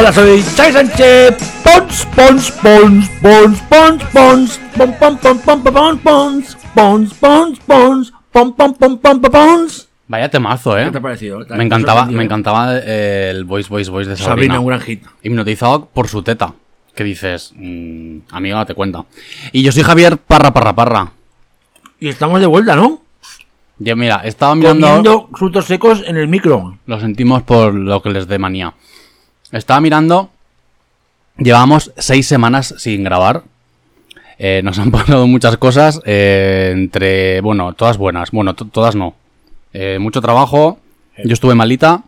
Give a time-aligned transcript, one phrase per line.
[0.00, 1.36] Hola, soy Chai Sánchez.
[1.62, 8.10] Pons, pons, pons, pons, pons, pons, pon, pon, pon, pon, pon, pons, pons, pons, pons,
[8.32, 9.88] pon, pon, pon, pon, pon, pons.
[10.08, 10.86] Vaya temazo, ¿eh?
[10.86, 11.40] ¿Qué te ha parecido?
[11.50, 14.54] Me encantaba, me encantaba eh, el voice, voice, voice de Sabrina.
[14.54, 15.04] Sabrina, un gran hit.
[15.22, 16.54] Hipnotizado por su teta.
[16.94, 19.04] Que dices, mm, amiga, te cuenta.
[19.52, 21.12] Y yo soy Javier Parra, Parra, Parra.
[21.98, 23.02] Y estamos de vuelta, ¿no?
[23.78, 24.86] Yo, mira, estaba mirando.
[24.86, 26.78] Comiendo frutos secos en el micro.
[26.86, 28.72] Lo sentimos por lo que les dé manía.
[29.52, 30.30] Estaba mirando.
[31.36, 33.42] Llevamos seis semanas sin grabar.
[34.38, 36.00] Eh, nos han pasado muchas cosas.
[36.04, 37.40] eh, entre.
[37.40, 38.30] Bueno, todas buenas.
[38.30, 39.14] Bueno, to- todas no.
[39.72, 40.78] Eh, mucho trabajo.
[41.24, 42.02] Yo estuve malita.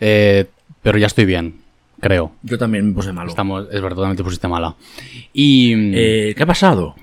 [0.00, 0.46] eh,
[0.82, 1.60] pero ya estoy bien.
[2.00, 2.32] Creo.
[2.42, 3.28] Yo también me puse malo.
[3.28, 4.74] Estamos, es verdad, también te pusiste mala.
[5.34, 5.74] Y.
[5.94, 6.94] Eh, ¿Qué ha pasado?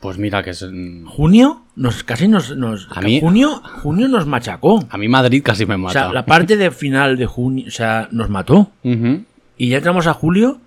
[0.00, 0.62] Pues mira, que es.
[0.62, 4.84] mm, Junio nos casi nos, nos A mí- junio junio nos machacó.
[4.90, 5.92] A mí Madrid casi me O mata.
[5.92, 8.70] sea, la parte de final de junio, o sea, nos mató.
[8.84, 10.60] Y ya entramos a julio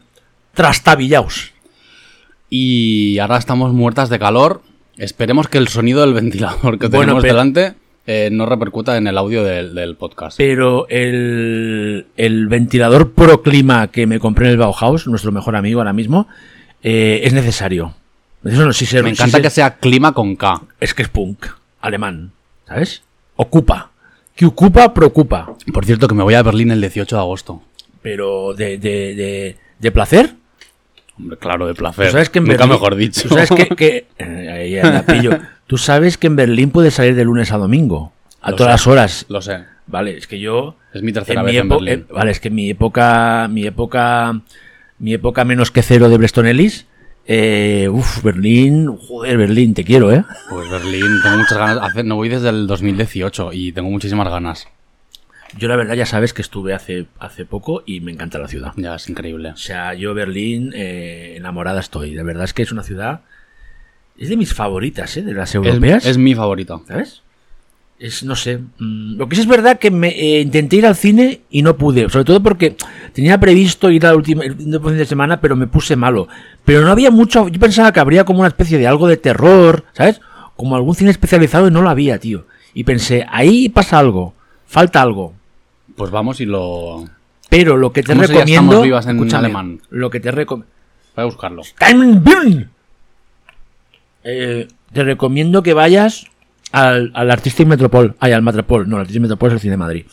[0.53, 1.53] trastabillaos.
[2.49, 4.61] Y ahora estamos muertas de calor.
[4.97, 7.73] Esperemos que el sonido del ventilador que Bueno, tenemos pero- delante
[8.07, 10.37] eh, no repercuta en el audio del, del podcast.
[10.37, 15.93] Pero el, el ventilador Proclima que me compré en el Bauhaus, nuestro mejor amigo ahora
[15.93, 16.27] mismo,
[16.83, 17.93] eh, es necesario.
[18.43, 20.61] Eso no, si se- Me si encanta se- que sea clima con K.
[20.79, 21.45] Es que es punk,
[21.79, 22.31] alemán,
[22.67, 23.03] ¿sabes?
[23.35, 23.91] Ocupa.
[24.35, 25.53] Que ocupa, preocupa.
[25.73, 27.61] Por cierto, que me voy a Berlín el 18 de agosto.
[28.01, 30.35] Pero de, de, de, de placer.
[31.17, 32.07] Hombre, claro, de placer.
[32.07, 33.21] Tú sabes que en Nunca Berlín, mejor dicho.
[33.23, 35.37] Tú sabes que, que- eh, pillo.
[35.67, 38.11] Tú sabes que en Berlín puedes salir de lunes a domingo.
[38.41, 38.73] A Lo todas sé.
[38.73, 39.25] las horas.
[39.29, 39.59] Lo sé.
[39.85, 40.77] Vale, es que yo.
[40.93, 41.93] Es mi tercera en vez mi en Berlín.
[41.93, 43.47] eh, vale, es que mi época.
[43.51, 44.41] Mi época.
[44.97, 46.87] Mi época menos que cero de Breston Ellis.
[47.33, 48.87] Eh, uf, Berlín.
[48.97, 50.25] Joder, Berlín, te quiero, ¿eh?
[50.49, 51.77] Pues Berlín, tengo muchas ganas.
[51.81, 54.67] Hace- no voy desde el 2018 y tengo muchísimas ganas.
[55.57, 58.73] Yo la verdad ya sabes que estuve hace, hace poco y me encanta la ciudad.
[58.75, 59.51] Ya, es increíble.
[59.51, 62.13] O sea, yo Berlín, eh, enamorada estoy.
[62.15, 63.21] De verdad es que es una ciudad...
[64.17, 65.21] Es de mis favoritas, ¿eh?
[65.21, 66.05] De las europeas.
[66.05, 66.83] es mi favorito.
[66.87, 67.21] ¿Sabes?
[68.01, 68.57] Es, no sé.
[68.57, 71.77] mm, Lo que sí es verdad que me eh, intenté ir al cine y no
[71.77, 72.09] pude.
[72.09, 72.75] Sobre todo porque
[73.13, 76.27] tenía previsto ir al último el último fin de semana, pero me puse malo.
[76.65, 77.47] Pero no había mucho.
[77.47, 80.19] Yo pensaba que habría como una especie de algo de terror, ¿sabes?
[80.55, 82.47] Como algún cine especializado y no lo había, tío.
[82.73, 84.33] Y pensé, ahí pasa algo.
[84.65, 85.35] Falta algo.
[85.95, 87.05] Pues vamos y lo.
[87.51, 88.83] Pero lo que te ¿Cómo recomiendo.
[88.83, 89.79] Estamos vivas en alemán?
[89.91, 90.73] Lo que te recomiendo.
[91.15, 91.61] Voy a buscarlo.
[94.23, 96.30] Eh, te recomiendo que vayas
[96.71, 98.15] al, al Artistic Metropol.
[98.19, 98.87] Ay, al Metropol.
[98.89, 100.05] No, el Artistic Metropol es el cine de Madrid.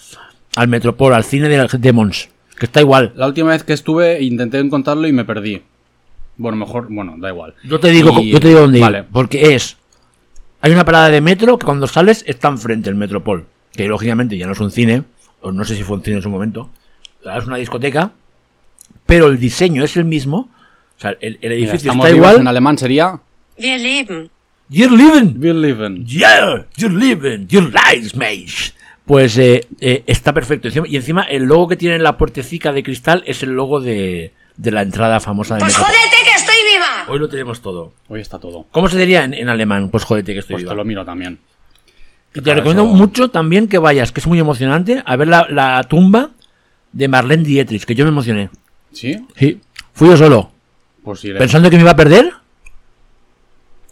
[0.57, 2.29] Al Metropol, al cine de, de Mons.
[2.59, 3.13] Que está igual.
[3.15, 5.63] La última vez que estuve intenté encontrarlo y me perdí.
[6.37, 7.55] Bueno, mejor, bueno, da igual.
[7.65, 8.85] Yo te digo, Y- yo te digo dónde ir.
[8.85, 9.05] Vale.
[9.05, 9.77] Porque es.
[10.61, 13.47] Hay una parada de metro que cuando sales está enfrente el Metropol.
[13.73, 15.05] Que lógicamente ya no es un cine.
[15.41, 16.71] O no sé si fue un cine en su momento.
[17.25, 18.11] Es una discoteca.
[19.07, 20.51] Pero el diseño es el mismo.
[20.97, 22.41] O sea, el, el edificio está igual.
[22.41, 23.21] En alemán sería.
[23.57, 24.31] Wir leben.
[24.71, 25.41] You're living.
[25.41, 26.05] Wir leben.
[26.07, 28.75] Yeah, you're living, you're nice, mate.
[29.07, 30.69] Pues eh, eh, está perfecto.
[30.87, 34.33] Y encima el logo que tiene en la puertecica de cristal es el logo de,
[34.57, 37.07] de la entrada famosa de Pues jódete que estoy viva.
[37.09, 37.95] Hoy lo tenemos todo.
[38.09, 38.67] Hoy está todo.
[38.71, 39.89] ¿Cómo se diría en, en alemán?
[39.89, 40.73] Pues jodete que estoy Pues viva.
[40.73, 41.39] te lo miro también.
[42.35, 45.47] Y te recomiendo eso- mucho también que vayas, que es muy emocionante, a ver la,
[45.49, 46.33] la tumba
[46.93, 48.51] de Marlene Dietrich, que yo me emocioné.
[48.93, 49.17] ¿Sí?
[49.35, 49.61] Sí.
[49.95, 50.53] Fui yo solo,
[51.03, 51.39] Pues iré.
[51.39, 52.31] pensando que me iba a perder.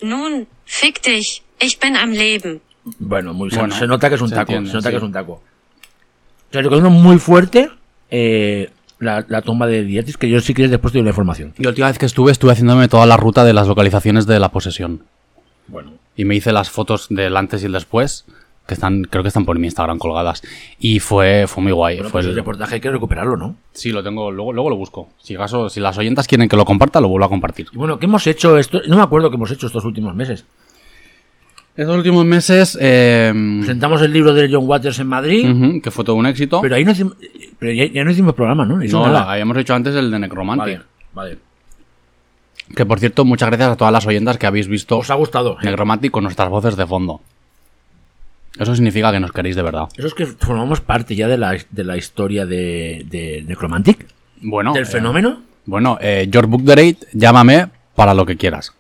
[0.03, 1.43] Nun, fick dich.
[1.61, 2.61] Ich bin am Leben.
[2.99, 4.93] Bueno, muy Bueno, se nota que es un se taco, entiende, se nota sí.
[4.93, 5.43] que es un taco.
[6.51, 7.71] Te recomiendo muy fuerte
[8.11, 8.71] eh,
[9.01, 11.55] la, la tumba de Dietrich, que yo si quieres después te doy la información.
[11.59, 14.39] Y la última vez que estuve, estuve haciéndome toda la ruta de las localizaciones de
[14.39, 15.03] la posesión.
[15.67, 18.25] Bueno, Y me hice las fotos del antes y el después,
[18.67, 20.43] que están, creo que están por mi Instagram colgadas.
[20.79, 21.97] Y fue, fue muy guay.
[21.97, 23.57] bueno fue pues el- reportaje hay que recuperarlo, ¿no?
[23.73, 25.09] Sí, lo tengo, luego, luego lo busco.
[25.19, 27.67] Si acaso, si las oyentas quieren que lo comparta, lo vuelvo a compartir.
[27.73, 28.81] Y bueno, ¿qué hemos hecho esto?
[28.89, 30.45] No me acuerdo qué hemos hecho estos últimos meses.
[31.77, 33.31] Estos últimos meses, eh,
[33.61, 36.61] Presentamos el libro de John Waters en Madrid, que fue todo un éxito.
[36.63, 37.17] pero ahí no hicimos,
[37.59, 38.79] pero ya, ya no hicimos programa, ¿no?
[38.79, 40.59] No la- habíamos hecho antes el de Necromantic.
[40.59, 40.81] Vale,
[41.13, 41.39] vale.
[42.75, 45.53] Que por cierto, muchas gracias a todas las oyentas que habéis visto ¿Os ha gustado?
[45.61, 45.65] ¿eh?
[45.67, 47.21] Negromantic con nuestras voces de fondo.
[48.59, 49.89] Eso significa que nos queréis de verdad.
[49.97, 54.07] Eso es que formamos parte ya de la, de la historia de, de Necromantic.
[54.41, 55.43] Bueno, del eh, fenómeno.
[55.65, 58.73] bueno, eh, George Book the Rate, llámame para lo que quieras.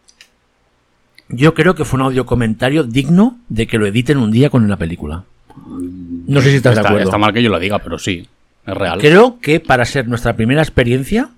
[1.28, 4.68] Yo creo que fue un audio comentario digno de que lo editen un día con
[4.68, 5.24] la película.
[5.56, 7.04] No sé si estás de acuerdo.
[7.04, 8.28] está mal que yo lo diga, pero sí,
[8.64, 9.00] es real.
[9.00, 11.30] Creo que para ser nuestra primera experiencia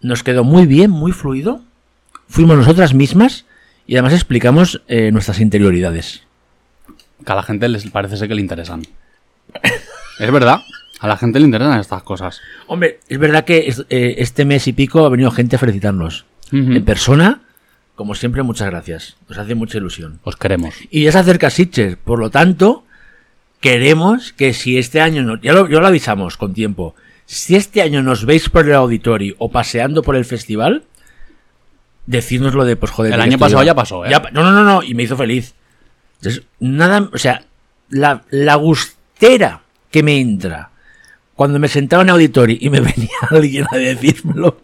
[0.00, 1.62] nos quedó muy bien, muy fluido.
[2.28, 3.44] Fuimos nosotras mismas
[3.86, 6.22] y además explicamos eh, nuestras interioridades.
[7.24, 8.82] Que a la gente les parece ser que le interesan.
[10.18, 10.60] es verdad,
[11.00, 12.40] a la gente le interesan estas cosas.
[12.66, 16.24] Hombre, es verdad que es- eh, este mes y pico ha venido gente a felicitarnos.
[16.76, 17.40] En persona,
[17.94, 19.16] como siempre, muchas gracias.
[19.28, 20.20] Nos hace mucha ilusión.
[20.22, 20.74] Os queremos.
[20.90, 22.84] Y ya se acerca Sitges, por lo tanto,
[23.60, 27.80] queremos que si este año, no- ya lo, ya lo avisamos con tiempo, si este
[27.80, 30.82] año nos veis por el auditorio o paseando por el festival,
[32.06, 33.12] decirnos lo de, pues joder.
[33.14, 34.10] El año pasado ya pasó, ¿eh?
[34.32, 35.54] no, no, no, no, y me hizo feliz.
[36.22, 37.42] Entonces, nada, o sea,
[37.90, 40.70] la, la gustera que me entra
[41.34, 44.56] cuando me sentaba en auditorio y me venía alguien a decírmelo,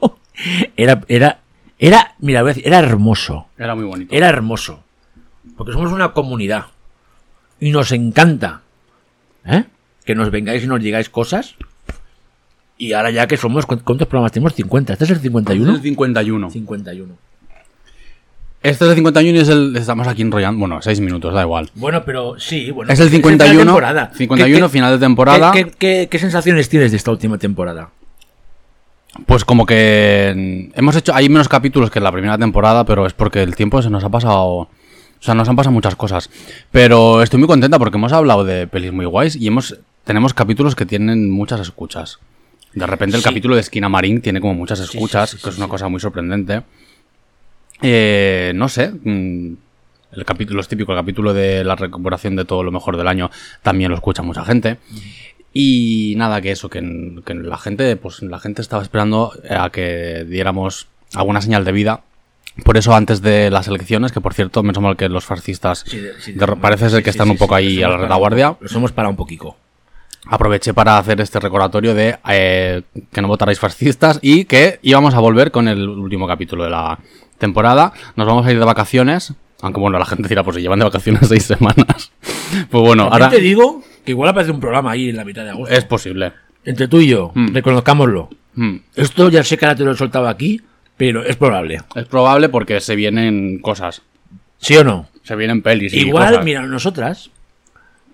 [0.77, 1.41] era, era,
[1.81, 3.49] era, mira, voy a decir, era hermoso.
[3.59, 4.15] Era muy bonito.
[4.15, 4.85] Era hermoso.
[5.57, 6.67] Porque somos una comunidad.
[7.59, 8.63] Y nos encanta.
[9.45, 9.65] ¿eh?
[10.05, 11.57] Que nos vengáis y nos digáis cosas.
[12.77, 13.67] Y ahora ya que somos...
[13.67, 14.55] ¿cu- ¿Cuántos programas tenemos?
[14.55, 14.93] 50.
[14.93, 15.71] ¿Este es el Este 51?
[15.73, 16.51] es el 51.
[16.51, 17.15] 51.
[18.63, 19.77] Este es el 51 y es el.
[19.77, 20.59] Estamos aquí enrollando.
[20.59, 21.71] Bueno, 6 minutos, da igual.
[21.75, 22.93] Bueno, pero sí, bueno.
[22.93, 23.65] Es el final de 51.
[23.65, 24.11] temporada.
[24.15, 25.53] 51, ¿Qué- final de temporada.
[25.53, 27.91] ¿Qué, qué, sensaciones tienes de esta última temporada?
[29.27, 33.07] Pues como que mm, hemos hecho, hay menos capítulos que en la primera temporada, pero
[33.07, 34.69] es porque el tiempo se nos ha pasado, o
[35.21, 36.29] sea, nos han pasado muchas cosas.
[36.73, 40.75] Pero estoy muy contenta porque hemos hablado de pelis muy guays y hemos, tenemos capítulos
[40.75, 42.19] que tienen muchas escuchas.
[42.75, 43.29] De repente el Sí.
[43.29, 46.01] capítulo de Esquina Marín tiene como muchas escuchas, sí, sí, que es una cosa muy
[46.01, 46.63] sorprendente.
[47.83, 49.53] Eh, no sé, mm,
[50.13, 53.31] el capítulo es típico, el capítulo de la recuperación de todo lo mejor del año
[53.63, 54.79] también lo escucha mucha gente.
[55.53, 60.25] Y nada, que eso, que, que la gente, pues la gente estaba esperando a que
[60.29, 62.03] diéramos alguna señal de vida.
[62.65, 66.01] Por eso antes de las elecciones, que por cierto, menos mal que los fascistas Sí,
[66.33, 68.57] de- parece ser que sí, están un poco ahí a la retaguardia.
[68.61, 69.57] Lo somos para un poquito.
[70.27, 72.83] Aproveché para hacer este recordatorio de eh,
[73.13, 76.99] que no votaráis fascistas y que íbamos a volver con el último capítulo de la
[77.39, 77.93] temporada.
[78.17, 79.35] Nos vamos a ir de vacaciones.
[79.61, 82.13] Aunque bueno, la gente dirá, pues si llevan de vacaciones seis semanas.
[82.71, 85.45] Pues bueno, También ahora te digo que igual aparece un programa ahí en la mitad
[85.45, 85.75] de agosto.
[85.75, 86.33] es posible.
[86.65, 87.53] Entre tú y yo, Mm.
[87.53, 88.31] reconozcámoslo.
[88.55, 88.77] Hmm.
[88.95, 90.63] Esto ya sé que ahora te lo he soltado aquí,
[90.97, 91.83] pero es probable.
[91.95, 94.01] Es probable porque se vienen cosas.
[94.59, 95.09] ¿Sí o no?
[95.25, 96.45] Se vienen pelis y Igual, cosas.
[96.45, 97.31] mira, nosotras,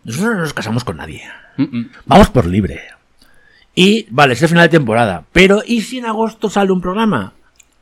[0.02, 1.22] nosotros no nos casamos con nadie.
[1.58, 1.90] Mm, mm.
[2.06, 2.80] Vamos por libre.
[3.76, 5.24] Y, vale, es el final de temporada.
[5.32, 7.34] Pero, ¿y si en agosto sale un programa?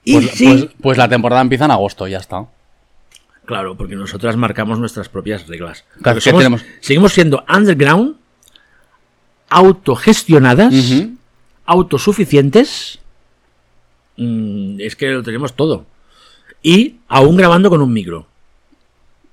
[0.04, 0.46] ¿Y Pues, si?
[0.46, 2.46] pues- pues la temporada empieza en agosto, ya está.
[3.44, 5.84] Claro, porque nosotras marcamos nuestras propias reglas.
[6.00, 8.16] Claro, somos- tenemos- Seguimos siendo underground,
[9.49, 10.75] autogestionadas,
[11.66, 12.99] autosuficientes.
[14.16, 15.87] Mm, es que lo tenemos todo.
[16.62, 18.26] Y aún grabando con un micro.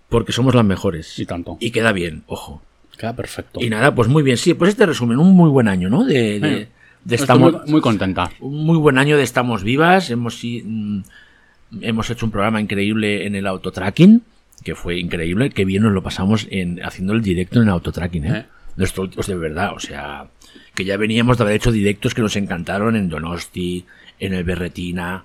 [0.10, 1.20] Porque somos las mejores.
[1.20, 1.58] Y tanto.
[1.60, 2.62] Y queda bien, ojo.
[2.98, 3.60] Queda perfecto.
[3.62, 4.38] Y nada, pues muy bien.
[4.38, 6.04] Sí, pues este resumen, un muy buen año, ¿no?
[6.04, 6.68] De, de- Eh,
[7.10, 8.30] estamos, muy, muy contenta.
[8.40, 10.10] un muy buen año de Estamos Vivas.
[10.10, 11.00] Hemos, mm,
[11.82, 14.22] hemos hecho un programa increíble en el autotracking,
[14.64, 15.50] que fue increíble.
[15.50, 18.38] Que bien nos lo pasamos en, haciendo el directo en el autotracking, ¿eh?
[18.40, 18.46] Eh.
[18.76, 20.28] Nuestro- de verdad, o sea,
[20.74, 23.86] que ya veníamos de haber hecho directos que nos encantaron en Donosti,
[24.20, 25.24] en el Berretina,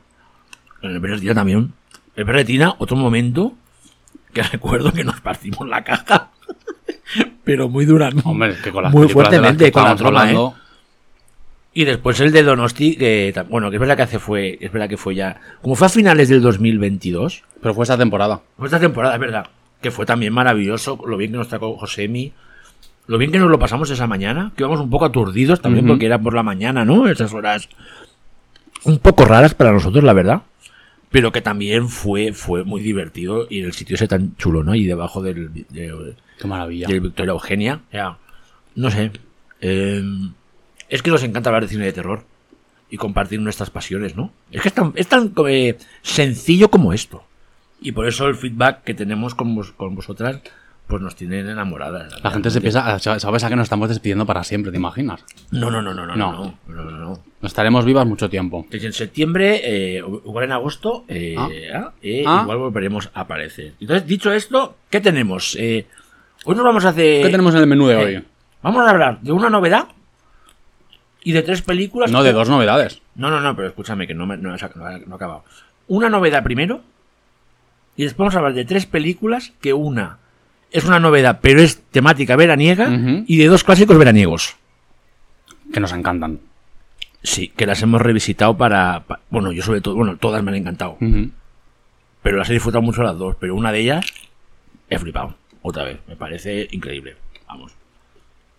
[0.83, 1.73] en el Berretina también.
[2.16, 3.54] El Berretina, otro momento
[4.33, 6.31] que recuerdo que nos partimos la caja,
[7.45, 10.33] pero muy dura, Hombre, que con las muy de las fuertemente que con la troma,
[10.33, 10.37] ¿eh?
[11.76, 14.88] Y después el de Donosti, que bueno, que es verdad que hace fue, es verdad
[14.88, 18.40] que fue ya, como fue a finales del 2022, Pero fue esa temporada.
[18.57, 19.47] fue esta temporada, es verdad,
[19.81, 22.33] que fue también maravilloso, lo bien que nos trajo Josemi,
[23.09, 26.07] lo bien que nos lo pasamos esa mañana, que íbamos un poco aturdidos también porque
[26.07, 27.09] era por la mañana, ¿no?
[27.09, 27.69] Esas horas
[28.85, 30.43] un poco raras para nosotros, la verdad.
[31.11, 34.75] Pero que también fue, fue muy divertido y el sitio ese tan chulo, ¿no?
[34.75, 36.87] Y debajo del, de- Qué maravilla.
[36.88, 37.81] del Victoria Eugenia.
[37.93, 38.16] Ya,
[38.76, 39.11] no sé.
[39.61, 40.02] eh,
[40.88, 42.25] es que nos encanta hablar de cine de terror
[42.91, 44.31] y compartir nuestras pasiones, ¿no?
[44.53, 47.25] Es que es tan, es tan eh, sencillo como esto.
[47.81, 50.41] Y por eso el feedback que tenemos con, vos- con vosotras,
[50.87, 52.23] pues nos tienen enamoradas.
[52.23, 55.25] La gente se piensa, sabes a que nos estamos despidiendo para siempre, ¿te imaginas?
[55.50, 56.55] No, no, no, no, no, no, No.
[56.69, 58.59] no, no, estaremos vivas mucho tiempo.
[58.64, 61.49] Entonces, en septiembre, eh, igual en agosto, eh, Ah.
[61.75, 62.41] ah, eh, Ah.
[62.43, 63.73] igual volveremos a aparecer.
[63.81, 65.57] Entonces, dicho esto, ¿qué tenemos?
[65.57, 67.23] Hoy nos vamos a hacer...
[67.25, 68.25] ¿Qué tenemos en el menú de hoy?
[68.62, 69.88] Vamos a hablar de una novedad
[71.25, 72.11] y de tres películas.
[72.12, 73.00] No, de dos novedades.
[73.16, 75.45] No, no, no, pero escúchame, que no, me, no, no he- acabado.
[75.88, 76.83] una novedad primero
[77.97, 80.19] y después vamos a hablar de tres películas que una
[80.71, 82.88] es una novedad, pero es temática veraniega
[83.26, 84.57] y de dos clásicos veraniegos.
[85.73, 86.40] Que nos encantan.
[87.23, 90.57] Sí, que las hemos revisitado para, pa- bueno, yo sobre todo, bueno, todas me han
[90.57, 90.99] encantado,
[92.23, 94.04] pero las he disfrutado mucho las dos, pero una de ellas
[94.90, 97.16] he flipado, otra vez, me parece increíble,
[97.49, 97.73] vamos,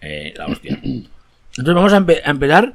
[0.01, 0.79] Eh, la hostia.
[1.57, 2.73] Entonces vamos a, empe- a empezar,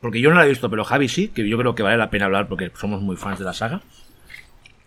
[0.00, 2.10] porque yo no la he visto, pero Javi sí, que yo creo que vale la
[2.10, 3.80] pena hablar porque somos muy fans de la saga,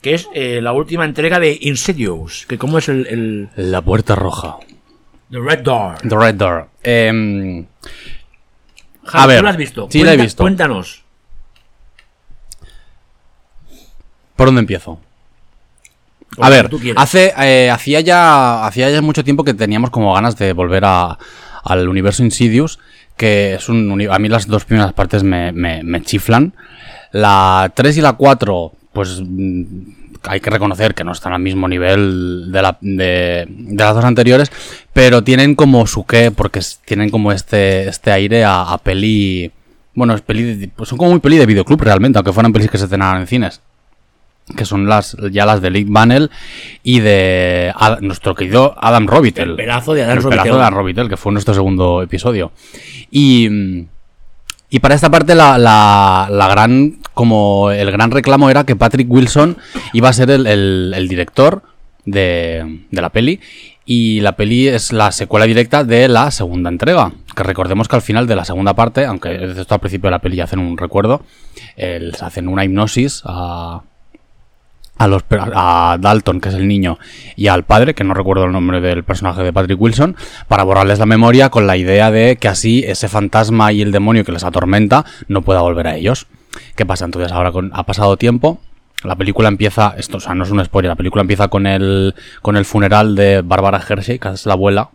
[0.02, 3.08] que es eh, la última entrega de Insidious, que como es el,
[3.56, 4.58] el La puerta roja.
[5.32, 5.98] The Red Door.
[6.08, 6.68] The Red Door.
[6.84, 7.66] Em,
[9.06, 9.88] Javi, A ver, ¿tú la has visto?
[9.90, 10.44] sí la he Cuenta- visto.
[10.44, 11.04] Cuéntanos.
[14.36, 15.00] ¿Por dónde empiezo?
[16.38, 20.52] A ver, hace, eh, hacía, ya, hacía ya mucho tiempo que teníamos como ganas de
[20.52, 21.18] volver a,
[21.66, 22.80] al universo Insidious,
[23.18, 24.08] que es un...
[24.10, 26.54] A mí las dos primeras partes me, me- chiflan.
[27.12, 29.64] La 3 y la 4, pues mm,
[30.24, 34.52] hay que reconocer que no están al mismo nivel de, la, de, las dos anteriores,
[34.94, 39.52] pero tienen como su qué, porque tienen como este, este aire a, peli...
[39.94, 42.78] Bueno, es peli pues son como muy peli de videoclub realmente, aunque fueran pelis que
[42.78, 43.62] se estrenaran en cines
[44.56, 46.30] que son las ya las de Lee Banel
[46.84, 49.52] y de Ad- nuestro querido Adam Robitel.
[49.52, 50.44] El pelazo de Adam El Robitel.
[50.44, 52.52] de Adam Robitel, que fue nuestro segundo episodio.
[53.10, 53.86] Y, mm,
[54.70, 59.10] y para esta parte la, la- la gran, como el gran reclamo era que Patrick
[59.10, 59.58] Wilson
[59.94, 61.64] iba a ser el, el- el director
[62.06, 63.40] de, de la peli.
[63.88, 67.12] Y la peli es la secuela directa de la segunda entrega.
[67.36, 70.20] Que recordemos que al final de la segunda parte, aunque esto al principio de la
[70.20, 71.22] peli ya hacen un recuerdo,
[71.78, 73.82] el- hacen una hipnosis a,
[74.98, 76.98] a, los, a Dalton, que es el niño,
[77.36, 80.16] y al padre, que no recuerdo el nombre del personaje de Patrick Wilson,
[80.48, 84.24] para borrarles la memoria con la idea de que así ese fantasma y el demonio
[84.24, 86.28] que les atormenta no pueda volver a ellos.
[86.76, 87.06] ¿Qué pasa?
[87.06, 88.60] Entonces ahora con- ha pasado tiempo.
[89.04, 92.16] La película empieza, esto, o sea, no es un spoiler, la película empieza con el,
[92.42, 94.90] con el funeral de Barbara Hershey, que es la abuela,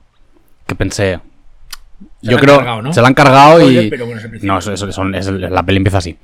[0.66, 1.20] que pensé,
[2.22, 2.92] Se yo creo, cargado, ¿no?
[2.92, 3.88] se la han cargado y...
[3.90, 6.16] pero bueno, es no, eso, la peli empieza así.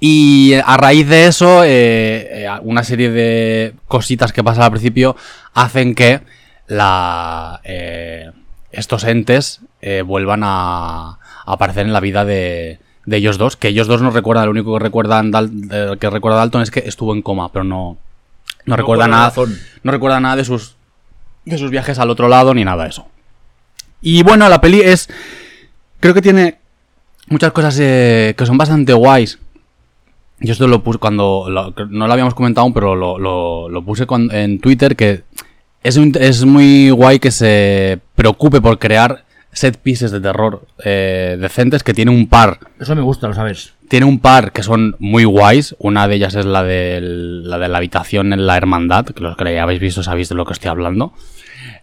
[0.00, 5.16] Y a raíz de eso, eh, eh, una serie de cositas que pasan al principio
[5.54, 6.20] hacen que
[6.68, 8.30] la, eh,
[8.70, 9.60] estos entes
[10.04, 13.56] vuelvan a, a aparecer en la vida de, de ellos dos.
[13.56, 16.80] Que ellos dos no recuerdan, lo único que recuerdan Dal- que recuerda Dalton es que
[16.86, 17.96] estuvo en coma, pero no,
[18.66, 19.30] no, recuerda nada.
[19.30, 19.58] razón.
[19.82, 20.76] No recuerda nada de sus,
[21.44, 23.08] de sus viajes al otro lado ni nada de eso.
[24.00, 25.08] Y bueno, la peli es.
[26.00, 26.58] Creo que tiene
[27.28, 29.38] muchas cosas que son bastante guays.
[30.40, 31.46] Yo esto lo puse cuando.
[31.48, 34.94] lo- no lo habíamos comentado aún, pero lo, lo- lo puse en Twitter.
[34.96, 35.22] Que
[35.82, 41.36] es, un- es muy guay que se preocupe por crear set pieces de terror eh,
[41.40, 41.82] decentes.
[41.82, 42.58] Que tiene un par.
[42.78, 43.74] Eso me gusta, lo sabes.
[43.88, 45.74] Tiene un par que son muy guays.
[45.80, 49.06] Una de ellas es la, del- la de la habitación en la hermandad.
[49.06, 51.14] Que los que la habéis visto sabéis de lo que estoy hablando.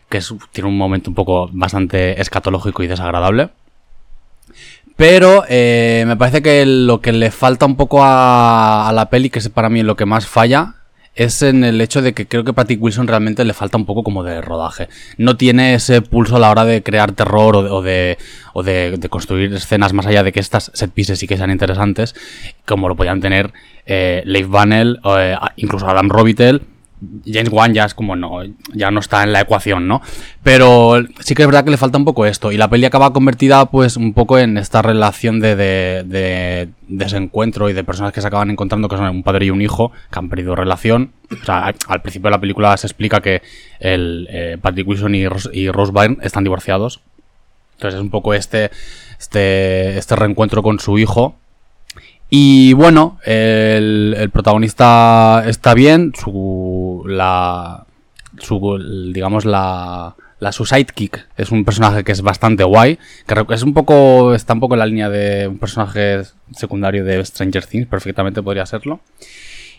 [0.08, 3.50] Que es- tiene un momento un poco bastante escatológico y desagradable.
[4.96, 9.30] Pero eh, me parece que lo que le falta un poco a, a la peli,
[9.30, 10.76] que es para mí lo que más falla,
[11.16, 14.04] es en el hecho de que creo que Patrick Wilson realmente le falta un poco
[14.04, 14.88] como de rodaje.
[15.18, 18.18] No tiene ese pulso a la hora de crear terror o de, o de,
[18.54, 21.52] o de- de construir escenas más allá de que estas set pieces sí que sean
[21.52, 22.16] interesantes,
[22.66, 23.52] como lo podían tener
[23.86, 26.62] eh, Leif Banel, o, eh, incluso Adam Robitel.
[27.26, 28.40] James Wan ya es como no,
[28.74, 30.02] ya no está en la ecuación, ¿no?
[30.44, 32.52] Pero sí que es verdad que le falta un poco esto.
[32.52, 37.70] Y la peli acaba convertida, pues, un poco en esta relación de, de, de desencuentro
[37.70, 40.20] y de personas que se acaban encontrando, que son un padre y un hijo, que
[40.20, 41.12] han perdido relación.
[41.42, 43.42] O sea, al- principio de la película se explica que
[43.80, 47.02] el eh, Patrick Wilson y, Ros- y Rose Byrne están divorciados.
[47.76, 48.72] Entonces es un poco este,
[49.20, 51.36] este, este reencuentro con su hijo.
[52.38, 57.86] Y bueno, el, protagonista está bien, su, la,
[58.40, 58.78] su,
[59.14, 63.74] digamos, la, la su sidekick es un personaje que es bastante guay, que es un
[63.74, 68.44] poco, está un poco en la línea de un personaje secundario de Stranger Things, perfectamente
[68.44, 69.00] podría serlo.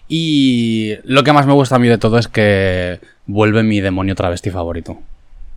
[0.08, 4.14] Y lo que más me gusta a mí de todo es que vuelve mi demonio
[4.14, 4.98] travesti favorito.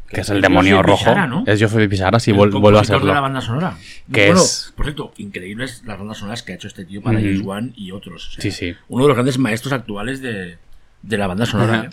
[0.10, 1.00] Que es el demonio rojo.
[1.00, 1.44] Pizarra, ¿no?
[1.46, 3.06] Es Joffrey Pizarra, sí, El vuel- vuelve a serlo.
[3.08, 3.78] de la banda sonora.
[4.12, 7.18] Que bueno, es- por cierto, increíbles las bandas sonoras que ha hecho este tío para
[7.20, 7.28] Ujú.
[7.28, 8.28] James Wan y otros.
[8.28, 8.76] o sea, Sí, sí.
[8.88, 10.58] Uno de los grandes maestros actuales de,
[11.04, 11.74] de la banda sonora.
[11.80, 11.86] Ajá.
[11.86, 11.90] ¿eh?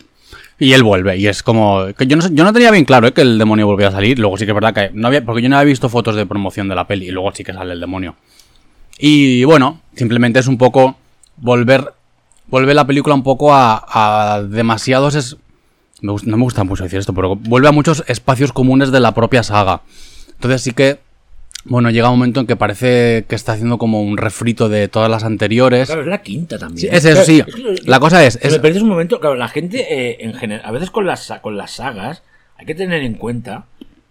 [0.58, 1.87] Y él vuelve, y es como.
[1.96, 4.18] que yo, no, yo no tenía bien claro eh, que el demonio volvía a salir.
[4.18, 4.90] Luego sí que es verdad que.
[4.94, 7.30] No había, porque yo no había visto fotos de promoción de la peli, y luego
[7.35, 8.16] sí que sale el demonio.
[8.99, 10.96] Y bueno, simplemente es un poco.
[11.37, 11.92] Volver.
[12.49, 13.85] Vuelve la película un poco a,
[14.37, 15.14] a demasiados.
[15.14, 15.37] Es,
[16.02, 19.12] me no me gusta mucho decir esto, pero vuelve a muchos espacios comunes de la
[19.14, 19.82] propia saga.
[20.34, 20.98] Entonces sí que
[21.68, 25.10] Bueno, llega un momento en que parece que está haciendo como un refrito de todas
[25.10, 25.86] las anteriores.
[25.88, 26.78] Claro, es la quinta también.
[26.78, 27.42] Sí, es eso, sí.
[27.44, 30.34] Es que- La cosa es, es- me pierdes un momento, claro, la gente eh, en
[30.34, 32.22] general, a veces con las, con las sagas,
[32.56, 33.64] hay que tener en cuenta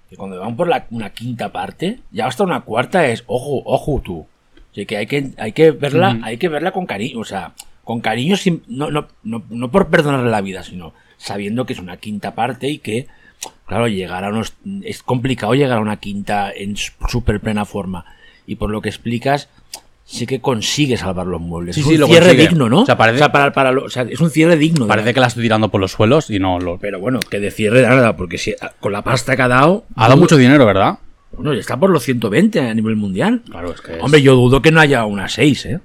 [0.09, 4.01] que cuando van por la, una quinta parte, ya hasta una cuarta es, ojo, ojo
[4.03, 4.17] tú.
[4.17, 4.27] O
[4.75, 7.53] sea, que hay que, hay que verla, hay que verla con cariño, o sea,
[7.85, 11.79] con cariño, sin- no, no, no, no por perdonarle la vida, sino sabiendo que es
[11.79, 13.07] una quinta parte y que,
[13.67, 14.53] claro, llegar a unos,
[14.83, 18.05] es complicado llegar a una quinta en súper plena forma.
[18.47, 19.49] Y por lo que explicas,
[20.05, 21.75] sí que consigue salvar los muebles.
[21.75, 22.47] Sí, es sí, un lo cierre consigue.
[22.49, 22.81] digno, ¿no?
[22.81, 24.85] O sea, parece- para, para lo- o sea, es un cierre digno.
[24.87, 26.77] parece que la estoy tirando por los suelos y no lo...
[26.77, 29.85] Pero bueno, que de cierre nada, porque si, con la pasta que ha dado.
[29.95, 30.99] Ha dado dudo- mucho dinero, ¿verdad?
[31.37, 33.41] Bueno, está por los 120 a nivel mundial.
[33.49, 35.79] Claro, es que es- Hombre, yo dudo que no haya una 6, ¿eh?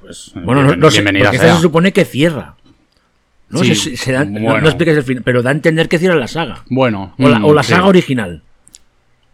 [0.00, 1.54] Pues, Bueno, no, bienven- no sé, porque sea.
[1.56, 2.54] se supone que cierra.
[3.50, 4.60] No, Sí, Se- se da- no- bueno.
[4.60, 6.64] no expliques el fin, pero da a entender que cierra la saga.
[6.70, 7.14] Bueno.
[7.18, 7.72] O la, mm, o la sí.
[7.72, 8.42] saga original.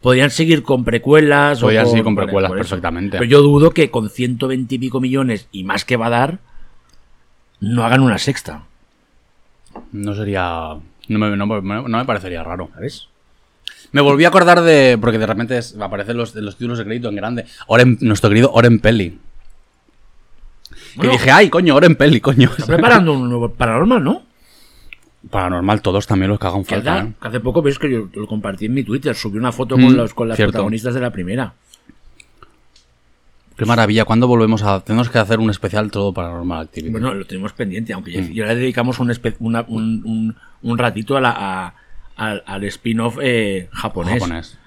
[0.00, 1.58] Podrían seguir con precuelas.
[1.58, 3.18] o Podrían seguir con precuelas perfectamente.
[3.18, 6.38] Pero yo dudo que con 120 y pico millones y más que va a dar,
[7.61, 8.64] no hagan una sexta.
[9.92, 10.76] No sería...
[11.08, 12.70] No me, no me- no me parecería raro.
[12.75, 13.08] ¿Sabes?
[13.92, 14.96] Me volví a acordar de...
[15.00, 17.44] Porque de repente es- aparecen los, los títulos de crédito en grande.
[17.66, 19.18] Oren, nuestro querido Oren Pelli.
[20.97, 21.12] Bueno.
[21.12, 22.50] dije, ay, coño, Oren Pelli, coño.
[22.57, 24.23] Está preparando un nuevo paranormal, ¿no?
[25.31, 26.99] Paranormal, todos también los que hagan falta.
[27.00, 27.12] ¿eh?
[27.21, 29.85] que hace poco ves que yo lo compartí en mi Twitter, subí una foto Mm,
[29.85, 30.53] con los con las cierto.
[30.53, 31.55] protagonistas de la primera.
[33.57, 34.05] Qué maravilla.
[34.05, 34.81] ¿Cuándo volvemos a...?
[34.81, 36.93] Tenemos que hacer un especial todo Paranormal Activity.
[36.93, 38.33] Bueno, lo tenemos pendiente, aunque ya, Mm.
[38.33, 41.75] ya le dedicamos un, espe- una- un, un- un ratito a la-
[42.17, 44.59] a- al spin-off eh, japonés, japonés.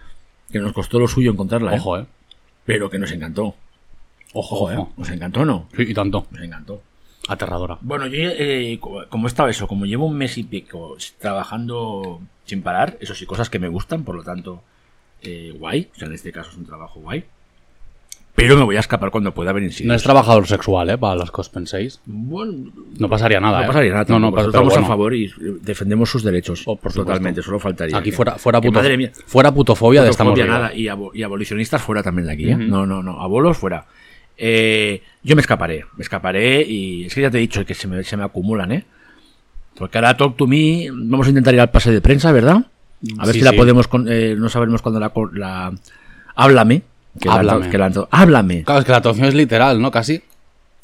[0.52, 1.80] que nos costó lo suyo encontrarla, ¿eh?
[1.80, 2.06] Ojo, eh.
[2.66, 3.56] pero que nos encantó.
[4.34, 4.86] Ojo, Ojo, ¿eh?
[4.98, 5.68] ¿Nos encantó o no?
[5.76, 6.28] Sí, y tanto.
[6.32, 6.82] Nos encantó.
[7.28, 7.78] Aterradora.
[7.82, 12.22] Bueno, yo eh, co- como he estado eso, como llevo un mes y pico trabajando
[12.46, 14.64] sin parar, eso sí, cosas que me gustan, por lo tanto,
[15.22, 15.90] eh, guay.
[15.96, 17.24] O sea, en este caso es un trabajo guay.
[18.36, 20.98] Pero me voy a escapar cuando pueda venir No es trabajador sexual, ¿eh?
[20.98, 22.00] Para los que os penséis.
[22.06, 23.68] Bueno, No pasaría nada, no ¿eh?
[23.68, 24.06] pasaría nada.
[24.08, 24.86] No, no, pero, estamos bueno.
[24.86, 25.30] a favor y
[25.62, 26.62] defendemos sus derechos.
[26.66, 27.04] Oh, por supuesto.
[27.12, 27.98] Totalmente, solo faltaría.
[27.98, 31.24] Aquí que- fuera, fuera, puto, madre mía, fuera putofobia de estamos nada, y, abo- y
[31.24, 32.56] abolicionistas fuera también de aquí, ¿eh?
[32.56, 33.86] No, no, no, abolos fuera.
[34.42, 37.88] Eh, yo me escaparé, me escaparé y es que ya te he dicho que se
[37.88, 38.86] me, se me acumulan, ¿eh?
[39.76, 42.66] Porque ahora Talk to Me, vamos a intentar ir al pase de prensa, ¿verdad?
[43.18, 43.58] A ver Sí, si la sí.
[43.58, 45.74] podemos, con- eh, no sabemos cuándo la, la...
[46.36, 46.82] Háblame.
[47.20, 47.70] Que la- Háblame.
[47.70, 48.64] que la- háblame.
[48.64, 49.92] Claro, es que la traducción es literal, ¿no?
[49.92, 50.16] Casi.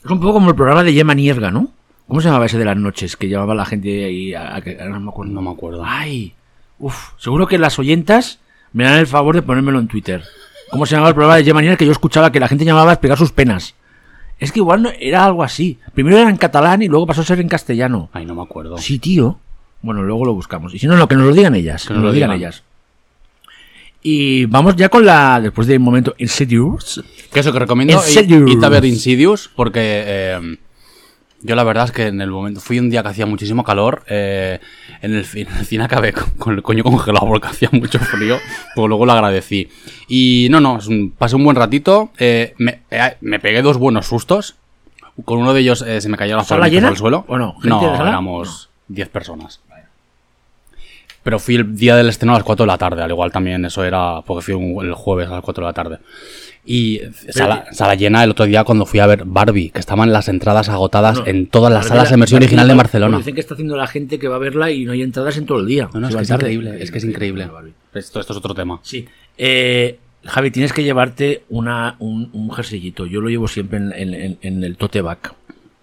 [0.03, 1.71] Es un poco como el programa de Yema Nierga, ¿no?
[2.07, 3.15] ¿Cómo se llamaba ese de las noches?
[3.17, 5.33] Que llamaba la gente ahí a, no me acuerdo.
[5.33, 5.83] No me acuerdo.
[5.85, 6.33] Ay,
[6.77, 8.39] uf, seguro que las oyentas
[8.73, 10.23] me dan el favor de ponérmelo en Twitter.
[10.69, 12.91] ¿Cómo se llamaba el programa de Yema Nierga que yo escuchaba que la gente llamaba
[12.91, 13.75] a explicar sus penas?
[14.39, 15.79] Es que igual no, era algo así.
[15.93, 18.09] Primero era en catalán y luego pasó a ser en castellano.
[18.11, 18.77] Ay, no me acuerdo.
[18.77, 19.39] Sí, tío.
[19.81, 20.73] Bueno, luego lo buscamos.
[20.73, 21.85] Y si no, no, que nos lo digan ellas.
[21.87, 22.63] Que nos lo digan ellas.
[24.01, 25.39] Y vamos ya con la.
[25.39, 27.03] Después de un momento Insidious.
[27.31, 28.63] Que eso que recomiendo Insidious.
[28.63, 30.57] a ver Insidious porque eh,
[31.41, 34.03] yo la verdad es que en el momento fui un día que hacía muchísimo calor
[34.07, 34.59] eh,
[35.01, 37.99] en, el, fi- en el cine acabé con, con el coño congelado porque hacía mucho
[37.99, 38.37] frío
[38.73, 39.69] pero luego lo agradecí.
[40.07, 44.07] Y no no un- pasé un buen ratito eh, me, eh, me pegué dos buenos
[44.07, 44.55] sustos
[45.23, 47.25] con uno de ellos se me cayó la ¿Sala al suelo.
[47.27, 47.53] ¿O no?
[47.53, 49.61] ¿Gente no éramos 10 personas.
[51.23, 53.65] Pero fui el día del estreno a las 4 de la tarde, al igual también
[53.65, 55.99] eso era porque fui un- el jueves a las 4 de la tarde.
[56.67, 56.99] Y
[57.29, 60.67] sala, sala llena el otro día cuando fui a ver Barbie, que estaban las entradas
[60.69, 63.17] agotadas en todas las salas la- en versión Barbie original de Barcelona.
[63.19, 65.45] Dicen que está haciendo la gente que va a verla y no hay entradas en
[65.45, 65.89] todo el día.
[65.93, 67.47] No, no, es que es increíble, es que es increíble.
[67.93, 68.79] Esto, esto es otro tema.
[68.81, 69.05] Sí.
[69.37, 73.05] Eh, Javi, tienes que llevarte una, un, un jerseyito.
[73.05, 75.19] Yo lo llevo siempre en, en- en- en el tote bag.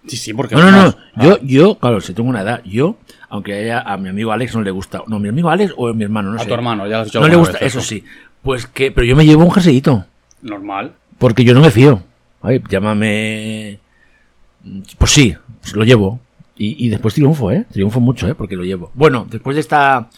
[0.05, 0.55] Sí, sí, porque...
[0.55, 1.23] No, no, no.
[1.23, 2.97] Yo, yo, claro, si tengo una edad, yo,
[3.29, 5.01] aunque a, ella- a mi amigo Alex no le gusta.
[5.07, 6.47] No, mi amigo Alex o mi hermano, no A sé.
[6.49, 8.03] tu hermano, ya lo has dicho No le gusta, vez, eso sí.
[8.41, 10.05] Pues que, pero yo me llevo un jerseyito.
[10.43, 10.93] Normal.
[11.17, 12.03] Porque yo no me fío.
[12.41, 13.79] Ay, llámame.
[14.97, 16.19] Pues sí, pues lo llevo.
[16.55, 17.65] Y, y después triunfo, ¿eh?
[17.71, 18.35] Triunfo mucho, ¿eh?
[18.35, 18.91] Porque lo llevo.
[18.93, 20.09] Bueno, después de esta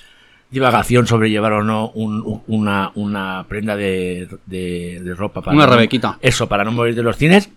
[0.51, 5.55] divagación sobre llevar o no un- un- una, una prenda de, de- de ropa para.
[5.55, 6.17] Una no- rebequita.
[6.21, 7.49] Eso, para no morir de los cines.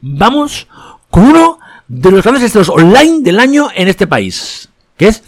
[0.00, 0.66] Vamos
[1.10, 4.68] con uno de los grandes estrenos online del año en este país.
[4.96, 5.22] Que es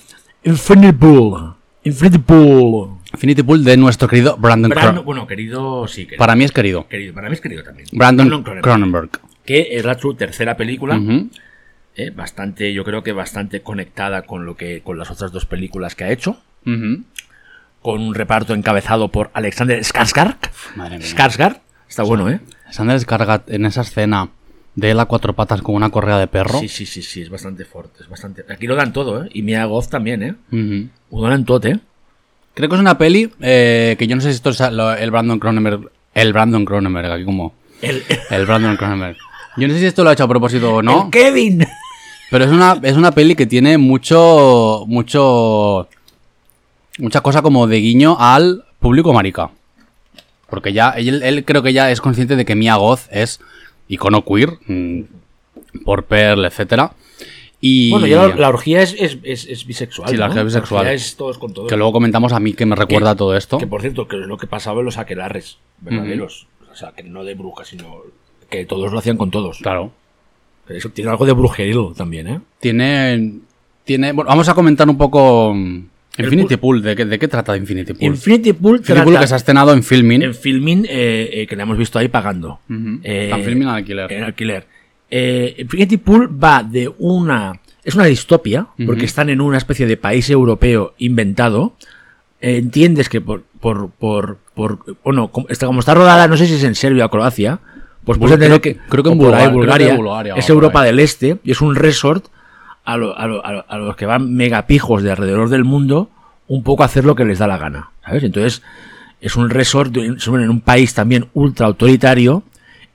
[0.98, 1.54] Pool.
[1.84, 2.93] Infinity Pool.
[3.14, 6.18] Infinity Pool de nuestro querido Brandon, Brandon- Cron- bueno, querido, sí, querido.
[6.18, 6.86] Para mí es querido.
[6.88, 7.14] querido.
[7.14, 7.88] Para mí es querido también.
[7.92, 9.10] Brandon, Cronenberg Cronenberg.
[9.44, 11.00] que es la su tercera película,
[11.96, 15.94] eh, bastante, yo creo que bastante conectada con lo que, con las otras dos películas
[15.94, 16.38] que ha hecho,
[17.82, 20.36] con un reparto encabezado por Alexander Skarsgård.
[20.76, 21.06] Madre mía.
[21.06, 22.40] Skarsgård, está bueno, ¿eh?
[22.70, 24.30] Sandra Descarga en esa escena
[24.74, 26.58] de él a cuatro patas con una correa de perro.
[26.58, 28.44] Sí, sí, sí, sí, es bastante fuerte, es bastante.
[28.48, 29.28] Aquí lo dan todo, ¿eh?
[29.32, 30.34] Y Mia Goth también, ¿eh?
[30.50, 30.88] Ujú.
[31.22, 31.78] Lo dan todo, ¿eh?
[32.54, 35.40] Creo que es una peli eh, que yo no sé si esto es el Brandon
[35.40, 37.52] Cronenberg El Brandon Cronenberg, aquí como.
[37.82, 39.16] El, El Brandon Cronenberg.
[39.56, 41.04] Yo no sé si esto lo ha hecho a propósito o no.
[41.04, 41.66] el Kevin.
[42.30, 44.84] Pero es una, es una peli que tiene mucho.
[44.86, 45.88] mucho.
[46.98, 49.50] mucha cosa como de guiño al público marica.
[50.48, 50.90] Porque ya.
[50.90, 53.40] Él, él creo que ya es consciente de que Mia Goth es
[53.88, 54.58] icono queer.
[54.66, 55.02] mm,
[55.84, 56.92] por Pearl, etcétera.
[57.66, 57.90] Y.
[57.90, 60.10] Bueno, ya la, la orgía es, es, es, es bisexual.
[60.10, 60.32] Sí, la ¿no?
[60.32, 60.86] orgía es bisexual.
[60.88, 61.68] es todos con todos.
[61.70, 63.56] que luego comentamos a mí que me recuerda Que- todo esto.
[63.56, 66.46] Que por cierto, que es lo que pasaba en los aquelarres verdaderos.
[66.70, 68.02] O sea, que no de brujas, sino
[68.50, 69.58] que todos lo hacían con todos.
[69.60, 69.92] Claro.
[70.68, 72.40] Eso tiene algo de brujeril también, ¿eh?
[72.60, 73.38] Tiene.
[73.84, 74.12] Tiene.
[74.12, 75.54] Bueno, vamos a comentar un poco.
[75.54, 75.86] mm,
[76.18, 76.82] Infinity Pool.
[76.82, 78.02] ¿De qué, de qué trata Infinity Pool?
[78.08, 80.22] Infinity Pool Infinity Pool trata que se ha estrenado en Filmin.
[80.22, 82.60] en filming eh, eh, que la hemos visto ahí pagando.
[82.68, 83.00] Ujú.
[83.02, 84.12] Eh, en Filmin al alquiler.
[84.12, 84.66] En alquiler.
[85.16, 87.60] Eh, Infinity Pool va de una...
[87.84, 91.74] Es una distopia, porque están en una especie de país europeo inventado.
[92.40, 93.42] Eh, entiendes que por...
[93.60, 97.06] por, por, por bueno, como está, como está rodada, no sé si es en Serbia
[97.06, 97.60] o Croacia,
[98.04, 98.76] pues puedes Creo- que...
[98.88, 99.94] creo que en Bulgaria, creo que Bulgaria,
[100.36, 102.26] es Europa del Este y es un resort
[102.84, 106.10] a, lo- a lo- a lo- a los que van megapijos de alrededor del mundo
[106.48, 108.24] un poco a hacer lo que les da la gana, ¿sabes?
[108.24, 108.62] Entonces
[109.20, 112.42] es un resort en un país también ultra autoritario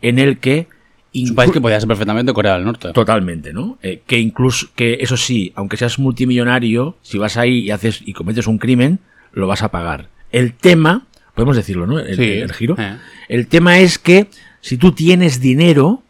[0.02, 0.68] en el que
[1.13, 2.91] un país que podía ser perfectamente Corea del Norte.
[2.93, 3.78] totalmente, ¿no?
[3.82, 8.13] Eh, que incluso que eso sí, aunque seas multimillonario, si vas ahí y haces y
[8.13, 9.00] cometes un crimen,
[9.34, 10.10] lo vas a pagar.
[10.32, 12.00] El tema, podemos decirlo, ¿no?
[12.00, 12.76] El, Sí, el giro.
[12.78, 12.98] eh.
[13.28, 14.28] El tema es que
[14.62, 16.04] si tú tienes dinero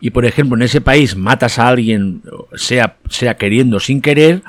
[0.00, 2.22] y por ejemplo en ese país matas a alguien,
[2.54, 4.42] sea sea queriendo o sin querer,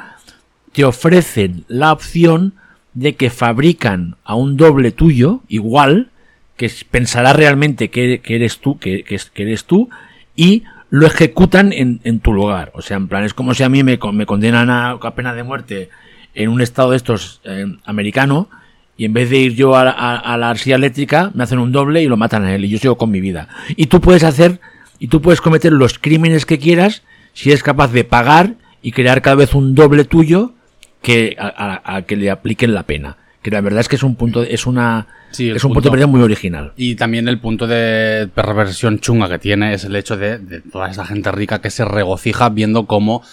[0.74, 2.56] te ofrecen la opción
[2.94, 6.10] de que fabrican a un doble tuyo, igual,
[6.58, 9.90] que pensará realmente que, eres tú, que, que es- que eres tú,
[10.36, 12.72] y lo ejecutan en, en tu lugar.
[12.76, 15.44] O sea, en plan, es como si a mí me, me condenan a, pena de
[15.44, 15.90] muerte
[16.36, 18.50] en un estado de estos eh, americano,
[18.96, 22.04] y en vez de ir yo a, a- la arcilla eléctrica, me hacen un doble
[22.04, 23.48] y lo matan a él, y yo sigo con mi vida.
[23.76, 24.60] Y tú puedes hacer,
[25.00, 27.02] y tú puedes cometer los crímenes que quieras
[27.34, 30.54] si eres capaz de pagar y crear cada vez un doble tuyo
[31.02, 33.18] que a- a que le apliquen la pena.
[33.42, 35.82] Que la verdad es que es un punto, es una, Sí, es un punto punto.
[35.82, 36.74] de partida muy original.
[36.78, 40.90] Y también el punto de perversión chunga que tiene es el hecho de, de toda
[40.90, 43.24] esa gente rica que se regocija viendo cómo,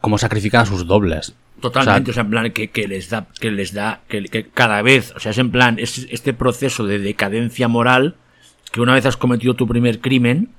[0.00, 1.34] cómo sacrifican a sus dobles.
[1.60, 4.46] Totalmente, O o sea, en plan que, que les da, que les da, que, que
[4.46, 8.14] cada vez, o sea, es en plan, es este proceso de decadencia moral,
[8.70, 10.50] que una vez has cometido tu primer crimen,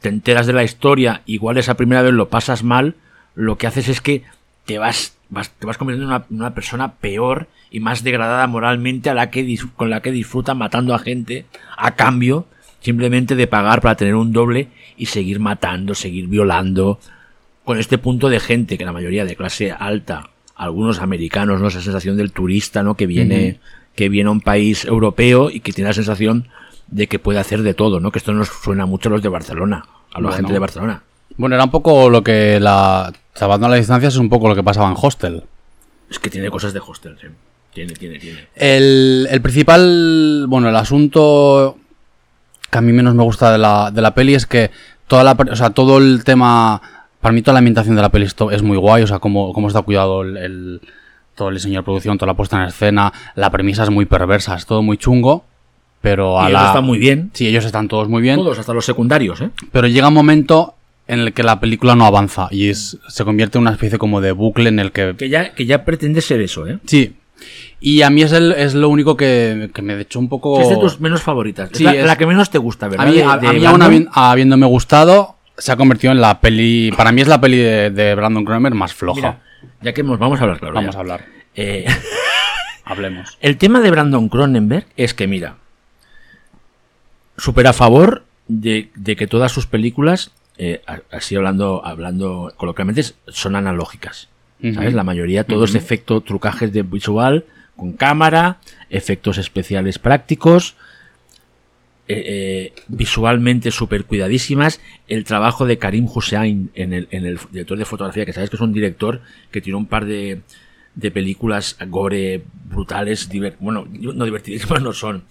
[0.00, 2.94] te enteras de la historia, igual esa primera vez lo pasas mal,
[3.34, 4.22] lo que haces es que
[4.70, 9.14] te vas, vas- te vas convirtiendo en una, persona peor y más degradada moralmente a
[9.14, 11.44] la que dis- con la que disfruta matando a gente
[11.76, 12.46] a cambio
[12.80, 17.00] simplemente de pagar para tener un doble y seguir matando, seguir violando,
[17.64, 21.66] con este punto de gente que la mayoría de clase alta, algunos americanos, ¿no?
[21.66, 22.94] Esa sensación del turista, ¿no?
[22.94, 23.58] Que viene,
[23.96, 26.46] que viene a un país europeo y que tiene la sensación
[26.86, 28.12] de que puede hacer de todo, ¿no?
[28.12, 30.36] Que esto nos suena mucho a los de Barcelona, a la Bueno.
[30.36, 31.02] gente de Barcelona.
[31.36, 33.12] Bueno, era un poco lo que la.
[33.34, 35.42] Salvando las distancias, es un poco lo que pasaba en Hostel.
[36.10, 37.28] Es que tiene cosas de hostel, sí.
[37.72, 38.48] Tiene, tiene, tiene.
[38.56, 40.46] El, el principal.
[40.48, 41.78] Bueno, el asunto
[42.68, 44.70] que a mí menos me gusta de la, de la peli es que
[45.06, 46.82] toda la, o sea, todo el tema.
[47.20, 49.02] Para mí, toda la ambientación de la peli es muy guay.
[49.02, 50.80] O sea, cómo, cómo está cuidado el, el-
[51.36, 53.12] todo el diseño de producción, toda la puesta en escena.
[53.36, 55.44] La premisa es muy perversa, es todo muy chungo.
[56.02, 56.58] Pero a Y la.
[56.58, 57.30] ellos están muy bien.
[57.34, 58.36] Sí, ellos están todos muy bien.
[58.36, 59.50] Todos, hasta los secundarios, ¿eh?
[59.70, 60.74] Pero llega un momento
[61.12, 64.20] en el que la película no avanza y es, se convierte en una especie como
[64.20, 65.14] de bucle en el que...
[65.16, 66.78] Que ya, que ya pretende ser eso, ¿eh?
[66.86, 67.16] Sí.
[67.80, 70.60] Y a mí es, el, es lo único que, que me echó un poco...
[70.60, 71.70] Es de tus menos favoritas.
[71.72, 73.06] Es Sí, la, es- la que menos te gusta, ¿verdad?
[73.06, 76.40] A mí, a, de a mí aún habi- habiéndome gustado, se ha convertido en la
[76.40, 76.92] peli...
[76.96, 79.16] Para mí es la peli de, de Brandon Cronenberg más floja.
[79.16, 79.40] Mira,
[79.82, 80.74] ya que hemos, vamos a hablar claro.
[80.74, 80.98] Vamos ya.
[80.98, 81.24] a hablar.
[81.54, 81.86] Eh,
[82.84, 83.38] Hablemos.
[83.40, 85.56] El tema de Brandon Cronenberg es que, mira,
[87.36, 93.56] súper a favor de, de que todas sus películas, eh, así hablando, hablando coloquialmente, son
[93.56, 94.28] analógicas.
[94.74, 94.92] ¿Sabes?
[94.92, 97.46] La mayoría, todo es efecto, trucajes de visual,
[97.76, 98.58] con cámara,
[98.90, 100.76] efectos especiales prácticos,
[102.08, 104.82] eh, eh, visualmente súper cuidadísimas.
[105.08, 108.56] El trabajo de Karim Hussein en el, en el director de fotografía, que sabes que
[108.56, 110.42] es un director que tiene un par de,
[110.94, 115.24] de películas gore brutales, bueno, no divertidísimas no son.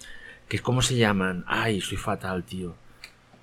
[0.48, 1.44] Que ¿Cómo se llaman?
[1.46, 2.74] Ay, soy fatal, tío.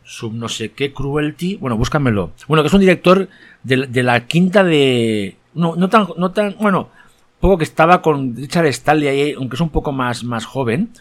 [0.07, 1.57] Sub no sé qué, Cruelty.
[1.57, 2.31] Bueno, búscamelo.
[2.47, 3.27] Bueno, que es un director
[3.63, 5.35] de, de la quinta de.
[5.53, 6.55] No, no tan, no tan.
[6.61, 6.89] Bueno,
[7.41, 10.91] poco que estaba con Richard Stanley ahí, aunque es un poco más, más joven.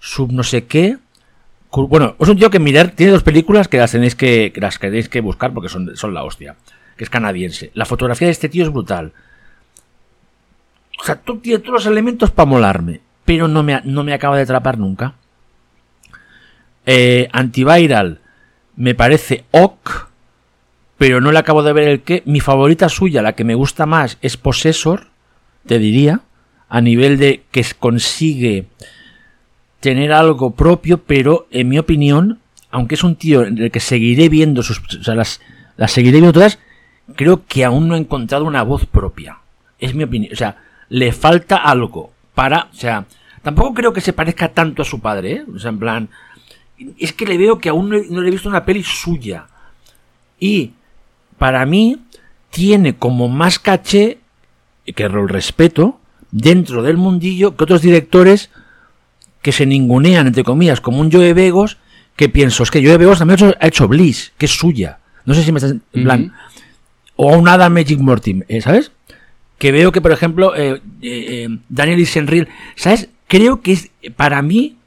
[0.00, 0.98] Sub no sé qué.
[1.70, 4.78] Bueno, es un tío que mirar, tiene dos películas que las tenéis que, que las
[4.80, 6.56] tenéis que buscar porque son, son la hostia.
[6.96, 7.70] Que es canadiense.
[7.74, 9.12] La fotografía de este tío es brutal.
[11.00, 13.02] O sea, tú tienes todos los elementos para molarme.
[13.24, 15.14] Pero no me, no me acaba de atrapar nunca.
[16.86, 18.20] Eh, Antiviral
[18.78, 20.08] me parece ok,
[20.96, 22.22] pero no le acabo de ver el qué.
[22.26, 25.08] Mi favorita suya, la que me gusta más, es Possessor,
[25.66, 26.20] te diría,
[26.68, 28.66] a nivel de que consigue
[29.80, 32.38] tener algo propio, pero en mi opinión,
[32.70, 35.40] aunque es un tío en el que seguiré viendo sus, o sea, las,
[35.76, 36.60] las seguiré viendo todas,
[37.16, 39.38] creo que aún no ha encontrado una voz propia.
[39.80, 40.32] Es mi opinión.
[40.32, 40.56] O sea,
[40.88, 43.06] le falta algo para, o sea,
[43.42, 45.44] tampoco creo que se parezca tanto a su padre, ¿eh?
[45.52, 46.08] O sea, en plan,
[46.98, 49.46] es que le veo que aún no, le he visto una peli suya.
[50.38, 50.72] Y
[51.38, 51.98] para mí
[52.50, 54.18] tiene como más caché,
[54.94, 58.50] que lo respeto, dentro del mundillo que otros directores
[59.42, 61.78] que se ningunean, entre comillas, como un Joe Begos,
[62.16, 64.98] que pienso, es que Joe Begos también ha hecho, ha hecho Bliss, que es suya.
[65.24, 66.32] No sé si me estás en plan.
[67.16, 68.92] O un Adam Magic Morty, eh, ¿sabes?
[69.58, 73.10] Que veo que, por ejemplo, eh, eh, Daniel Isenriel, ¿sabes?
[73.26, 74.77] Creo que es, para mí,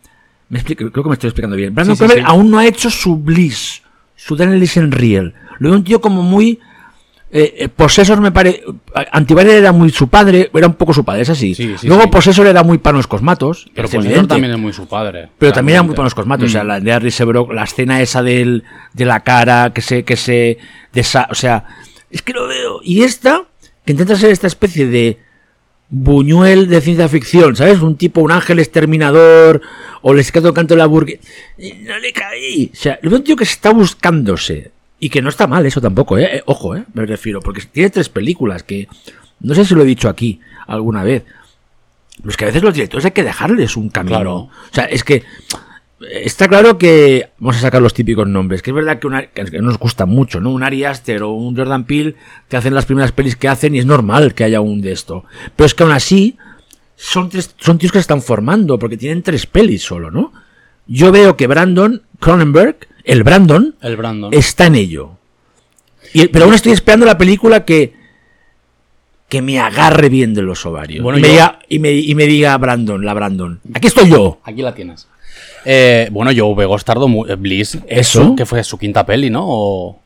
[0.52, 1.74] me explico, creo que me estoy explicando bien.
[1.74, 2.32] Brandon Sí, sí, Cronenberg sí.
[2.38, 3.82] aún no ha hecho su Bliss,
[4.16, 5.34] su Daniel Isenriel.
[5.58, 6.60] Lo veo un tío como muy...
[7.34, 8.62] Eh, eh, Possessor me parece...
[9.14, 11.56] Antiviral era muy su padre, era un poco su padre, es así.
[11.56, 12.12] Sí, sí, Luego.
[12.12, 13.72] Possessor era muy panos cosmatos.
[13.74, 15.30] Pero es Possessor también es muy su padre.
[15.38, 16.48] Pero también era muy buenos cosmatos.
[16.48, 16.68] O sea, Mm.
[16.68, 20.58] la de Harry Sebrock, la escena esa del, de la cara, que se, que se,
[21.30, 21.64] o sea,
[22.10, 22.82] es que lo veo.
[22.84, 23.44] Y esta,
[23.86, 25.18] que intenta ser esta especie de
[25.92, 27.82] buñuel de ciencia ficción, ¿sabes?
[27.82, 29.62] Un tipo, un ángel exterminador,
[30.02, 31.20] o el secreto canto de la burgue.
[31.58, 32.72] No le caí.
[32.74, 34.72] O sea, lo veo un tío que está buscándose.
[35.00, 36.38] Y que no está mal eso tampoco, ¿eh?
[36.38, 36.84] Eh, Ojo, ¿eh?
[36.94, 38.88] Me refiero, porque tiene tres películas que,
[39.40, 41.24] no sé si lo he dicho aquí alguna vez,
[42.18, 44.16] pero es que a veces los directores hay que dejarles un camino.
[44.16, 44.36] Claro.
[44.36, 45.24] O sea, es que
[46.10, 49.62] está claro que vamos a sacar los típicos nombres, que es verdad que, una, que
[49.62, 50.52] nos gusta mucho, ¿no?
[50.52, 52.16] Un Ari Aster o un Jordan Peele
[52.48, 55.26] te hacen las primeras pelis que hacen y es normal que haya un de esto.
[55.56, 56.38] Pero es que aún así
[56.96, 60.32] son, tres, son tíos que se están formando porque tienen tres pelis solo, ¿no?
[60.88, 64.34] Yo veo que Brandon Cronenberg, el Brandon, El Brandon.
[64.34, 65.12] está en ello.
[66.14, 68.00] Y, pero aún estoy esperando la película que
[69.30, 71.02] que me agarre bien de los ovarios.
[71.02, 73.62] Bueno, y, me yo- diga, y, me, y me diga Brandon, la Brandon.
[73.74, 74.42] Aquí estoy yo.
[74.44, 75.08] Aquí la tienes.
[75.66, 77.78] Eh, bueno, yo Begos tardó mu- eh, Bliss.
[77.88, 78.36] Eso.
[78.36, 79.44] Que fue su quinta peli, ¿no?
[79.46, 79.98] O-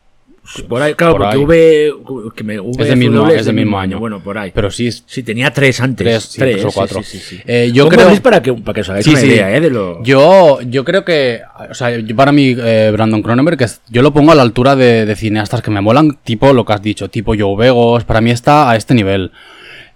[0.69, 1.43] Por ahí, claro, Por porque ahí.
[1.89, 3.97] V, que me, V Es del mismo, W es del mismo año.
[3.97, 4.51] Bueno, por ahí.
[4.53, 6.05] Pero sí, es- Sí, tenía tres antes.
[6.05, 7.01] Tres, sí, tres o cuatro.
[7.01, 7.41] sí, sí, sí.
[7.47, 9.25] Eh, yo creo- Bliss para que, para que os hagáis Sí, una sí.
[9.27, 9.59] idea, ¿eh?
[9.59, 10.03] De lo...
[10.03, 14.03] Yo, yo creo que, o sea, yo para mí, eh, Brandon Cronenberg, que es- yo
[14.03, 16.81] lo pongo a la altura de, de cineastas que me molan, tipo lo que has
[16.83, 19.31] dicho, tipo Joe Begos, para mí está a este nivel.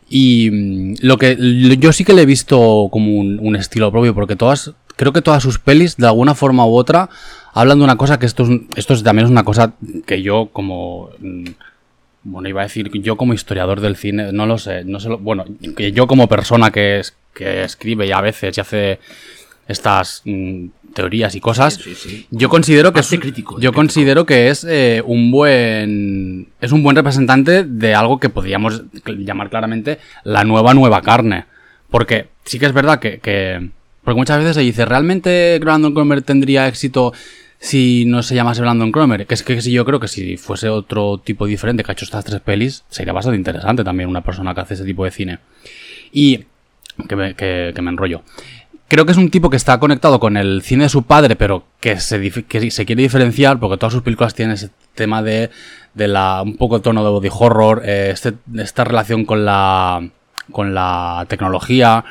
[0.09, 1.37] Y mm, lo que
[1.79, 5.21] yo sí que le he visto como un, un estilo propio, porque todas, creo que
[5.21, 7.09] todas sus pelis, de alguna forma u otra,
[7.53, 9.73] hablan de una cosa que esto es, esto es- también es una cosa
[10.05, 11.09] que yo como...
[11.19, 11.45] mm,
[12.23, 15.45] bueno, iba a decir yo como historiador del cine, no lo sé, no sé, bueno,
[15.77, 18.99] que yo como persona que, es, que escribe y a veces y hace
[19.69, 22.27] estas mm, teorías y cosas, Sí, sí, sí.
[22.29, 23.73] yo considero que es, crítico, yo crítico.
[23.73, 29.49] considero que es eh, un buen es un buen representante de algo que podríamos llamar
[29.49, 31.45] claramente la nueva nueva carne,
[31.89, 33.69] porque sí que es verdad que, que-
[34.03, 37.13] porque muchas veces se dice realmente Brandon Cromer tendría éxito
[37.59, 40.69] si no se llamase Brandon Cromer, que es que sí, yo creo que si fuese
[40.69, 44.53] otro tipo diferente que ha hecho estas tres pelis sería bastante interesante también una persona
[44.55, 45.39] que hace ese tipo de cine
[46.13, 46.45] y
[47.07, 48.21] que me, que- que me enrollo.
[48.87, 51.63] Creo que es un tipo que está conectado con el cine de su padre, pero
[51.79, 55.51] que se, que se quiere diferenciar porque todas sus películas tienen ese tema de,
[55.93, 60.09] de la un poco de tono de body horror, eh, este- esta relación con la,
[60.51, 62.03] con la tecnología.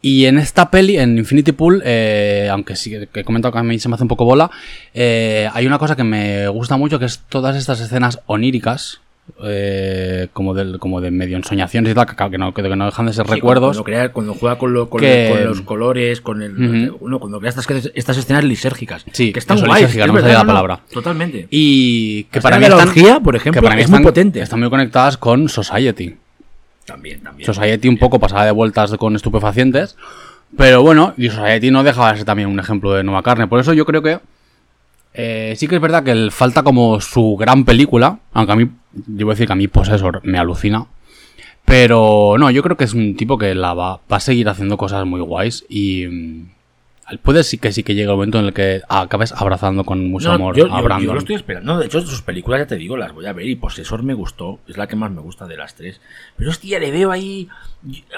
[0.00, 3.62] Y en esta peli, en Infinity Pool, eh, aunque sí que he comentado que a
[3.64, 4.48] mí se me hace un poco bola,
[4.94, 9.00] eh, hay una cosa que me gusta mucho que es todas estas escenas oníricas.
[9.44, 13.04] eh, como, del, como de medio ensoñaciones y tal, que, que no, que no dejan
[13.06, 13.76] de ser Sí, recuerdos.
[13.76, 16.52] Cuando, crea- cuando juega con, lo- con, Que- con los colores, con el.
[16.88, 16.96] Ujú.
[17.04, 19.04] uno, cuando crea estas, estas escenas lisérgicas.
[19.12, 19.74] Sí, que están guays.
[19.82, 20.80] lisérgica, es no me salía la palabra.
[20.90, 21.46] Totalmente.
[21.50, 24.04] Y que para mí están, la orgía, por ejemplo, que para mí es muy están-
[24.04, 24.40] potente.
[24.40, 26.16] Están muy conectadas con Society.
[26.88, 27.46] También, también.
[27.46, 29.96] Society un poco pasada de vueltas con estupefacientes.
[30.56, 33.46] Pero bueno, y Society no deja de ser también un ejemplo de nueva carne.
[33.46, 34.20] Por eso yo creo que
[35.12, 38.20] eh, sí que es verdad que le falta como su gran película.
[38.32, 40.86] Aunque a mí, a decir que a mí Possessor me alucina.
[41.66, 44.78] Pero no, yo creo que es un tipo que la va, va a seguir haciendo
[44.78, 45.66] cosas muy guays.
[45.68, 46.46] Y mm,
[47.22, 50.28] puede sí que sí que llegue el momento en el que acabes abrazando con mucho
[50.28, 51.14] No, amor yo, a yo- yo Brandon.
[51.14, 51.78] lo estoy esperando.
[51.78, 53.46] De hecho, sus películas, ya te digo, las voy a ver.
[53.46, 54.60] Y Posesor me gustó.
[54.68, 56.00] Es la que más me gusta de las tres.
[56.36, 57.48] Pero hostia, le veo ahí.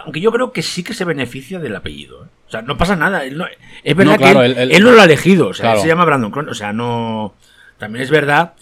[0.04, 2.24] Aunque yo creo que sí que se beneficia del apellido.
[2.24, 2.28] ¿eh?
[2.48, 3.24] O sea, no pasa nada.
[3.24, 3.46] él no-
[3.84, 5.48] es verdad No, claro, que él, él- él- él no lo ha elegido.
[5.48, 6.48] O sea, él se llama Brandon Cron.
[6.48, 7.34] O sea, no.
[7.78, 8.54] También es verdad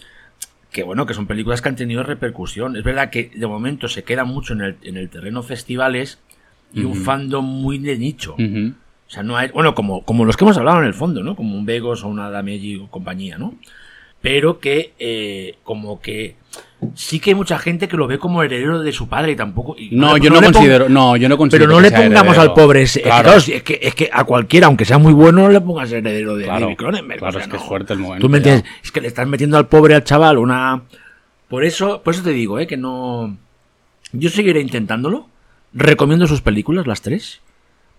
[0.71, 2.75] que bueno, que son películas que han tenido repercusión.
[2.77, 6.19] Es verdad que de momento se queda mucho en el, en el terreno festivales
[6.73, 8.35] y un fandom muy de nicho.
[9.09, 11.35] O sea, no hay, bueno, como, como los que hemos hablado en el fondo, ¿no?
[11.35, 13.55] Como un Vegos o una Dameji o compañía, ¿no?
[14.21, 16.35] Pero que, eh, como que
[16.93, 19.75] sí que hay mucha gente que lo ve como heredero de su padre y tampoco.
[19.77, 21.65] y- No, yo no considero, no, yo no considero.
[21.69, 22.41] Pero no que le pongamos heredero.
[22.41, 22.99] al pobre ese.
[22.99, 25.61] es que, Claro, es, que, es que a cualquiera, aunque sea muy bueno, no le
[25.61, 27.19] pongas heredero de Claro, Cronenberg.
[27.19, 27.59] claro, o sea, es que no.
[27.63, 28.51] es fuerte el momento Tú me ya.
[28.51, 28.71] entiendes.
[28.83, 30.81] Es que le estás metiendo al pobre, al chaval, una.
[31.47, 32.67] Por eso, por eso te digo, ¿eh?
[32.67, 33.35] Que no.
[34.11, 35.27] Yo seguiré intentándolo.
[35.73, 37.41] Recomiendo sus películas, las tres.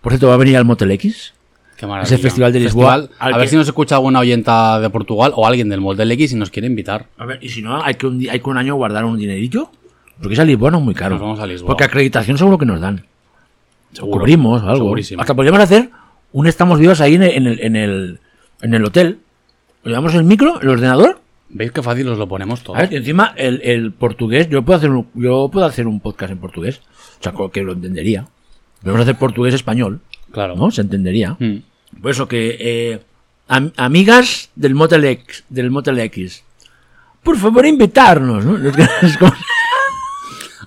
[0.01, 1.33] Por cierto, va a venir al Motel X.
[1.77, 2.13] Qué maravilla.
[2.15, 5.31] Ese festival de Lisboa, Festival, a ver que- si nos escucha alguna oyenta de Portugal
[5.35, 7.07] o alguien del Molde X y nos quiere invitar.
[7.17, 9.17] A ver, y si no, hay que un, di- hay que un año guardar un
[9.17, 9.69] dinerillo.
[10.19, 11.15] Porque esa Lisboa no es muy caro.
[11.15, 11.67] Nos vamos a Lisboa.
[11.69, 13.05] Porque acreditación seguro que nos dan.
[13.93, 14.19] Seguro.
[14.19, 14.85] Cubrimos o algo.
[14.85, 15.21] Segurísimo.
[15.21, 15.89] Hasta podríamos hacer
[16.31, 18.19] un estamos vivos ahí en el, en el, en el,
[18.61, 19.19] en el hotel.
[19.83, 21.19] Llevamos el micro, el ordenador.
[21.49, 22.75] ¿Veis qué fácil os lo ponemos todo?
[22.77, 25.99] A ver, y encima el, el portugués, yo puedo hacer un, yo puedo hacer un
[25.99, 26.81] podcast en portugués.
[27.19, 28.27] O sea, que lo entendería.
[28.81, 29.99] Podemos hacer portugués español.
[30.31, 30.55] Claro.
[30.55, 30.71] ¿No?
[30.71, 31.35] Se entendería.
[31.39, 31.57] Mm.
[32.01, 33.01] Por eso que eh,
[33.47, 36.43] am- amigas del Motel X, del Motel X.
[37.23, 38.57] Por favor, invitarnos, ¿no?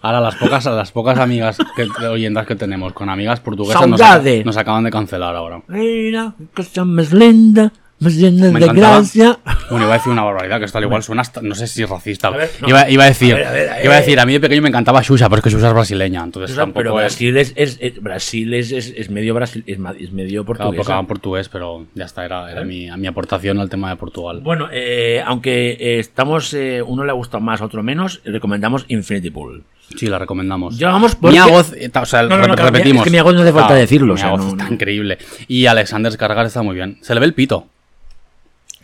[0.02, 4.84] Ahora las pocas, las pocas amigas que, oyentas que tenemos con amigas portuguesas nos, acaban
[4.84, 5.62] de cancelar ahora.
[5.66, 7.72] Mira, cosa más linda,
[8.10, 8.96] llena Me de encantaba.
[8.98, 9.38] gracia.
[9.70, 11.82] Bueno, iba a decir una barbaridad, que esto al igual suena hasta, no sé si
[11.82, 12.28] es racista.
[12.28, 12.68] A ver, no.
[12.68, 14.62] iba, iba a decir, A ver, a ver, iba a decir, a mí de pequeño
[14.62, 17.04] me encantaba Xuxa, pero es que Xuxa es brasileña, entonces tampoco pero es...
[17.14, 19.78] Brasil es, es- es- Brasil es, es, es medio Brasil, es,
[20.12, 20.86] medio portugués.
[21.08, 24.40] portugués, pero ya está, era, era mi, mi aportación al tema de Portugal.
[24.42, 29.30] Bueno, eh, aunque eh, estamos, eh, uno le ha gustado más, otro menos, recomendamos Infinity
[29.30, 29.64] Pool.
[29.96, 30.78] Sí, la recomendamos.
[30.78, 33.06] Ya vamos porque- Mia Goth, ta- o sea, No, no, rep- no, claro, repetimos.
[33.06, 35.18] es que no hace falta decirlo, o Mia sea, Goth no- está increíble.
[35.46, 36.98] Y Alexander Skarsgård está muy bien.
[37.02, 37.66] Se le ve el pito.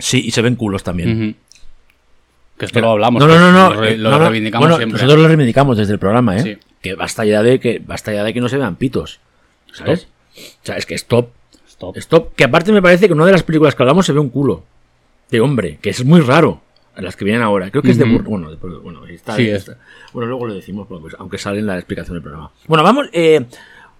[0.00, 1.36] Sí, y se ven culos también.
[2.58, 3.20] Que esto lo hablamos.
[3.20, 3.74] No, no, no, no.
[3.74, 4.24] Lo, re- lo no, no.
[4.28, 4.98] reivindicamos Bueno, siempre.
[5.00, 6.42] Nosotros lo reivindicamos desde el programa, ¿eh?
[6.42, 6.58] Sí.
[6.82, 9.20] Que basta ya de que basta ya de que no se vean pitos.
[9.72, 10.08] ¿Sabes?
[10.36, 11.30] O sea, es que stop.
[11.68, 11.96] Stop.
[11.96, 12.34] Stop.
[12.34, 14.28] Que aparte me parece que en una de las películas que hablamos se ve un
[14.28, 14.64] culo.
[15.30, 16.60] De hombre, que es muy raro.
[16.96, 17.70] Las que vienen ahora.
[17.70, 19.78] Creo que es de Bueno, de- bueno, está, Sí, está-
[20.12, 22.50] Bueno, luego lo decimos, pues, aunque sale en la explicación del programa.
[22.66, 23.06] Bueno, vamos.
[23.12, 23.46] eh,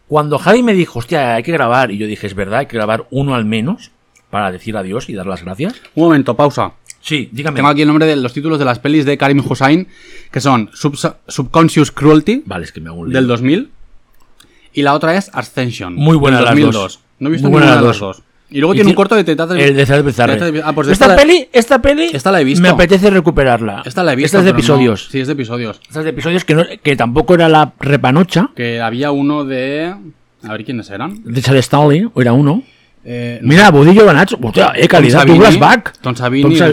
[0.07, 2.77] cuando Javi me dijo, hostia, hay que grabar, y yo dije, es verdad, hay que
[2.77, 3.91] grabar uno al menos
[4.31, 5.75] para decir adiós y dar las gracias.
[5.95, 6.73] Un momento, pausa.
[7.01, 7.57] Sí, dígame.
[7.57, 9.89] Tengo aquí el nombre de los títulos de las pelis de Karim Hussain,
[10.31, 13.15] que son Subs- Subconscious Cruelty, Vale, es que me hago un lío.
[13.19, 13.71] del 2000,
[14.73, 16.75] y la otra es Ascension, Muy buenas del las 2002.
[16.75, 17.01] dos.
[17.19, 18.23] No he visto ninguna de las las dos.
[18.53, 20.61] Y luego Y tiene un corto de Teatro El de César Bizarre.
[20.65, 22.63] Ah, pues esta, esta, la- peli, esta peli Esta la he visto.
[22.63, 23.83] me apetece recuperarla.
[23.87, 24.27] esta la he visto.
[24.27, 25.09] Esta es de pero no- episodios.
[25.11, 25.81] Sí, es de episodios.
[25.87, 29.95] Esta es de episodios que, no- que tampoco era la repanocha Que había uno de...
[30.43, 31.23] A ver quiénes eran.
[31.23, 32.63] de Charles Stanley, o era uno.
[33.05, 34.39] Eh, Mira, Budillo Banacho.
[34.43, 35.21] Hostia, eh, calidad.
[35.21, 35.93] Savini, Douglas Back.
[36.01, 36.15] Tom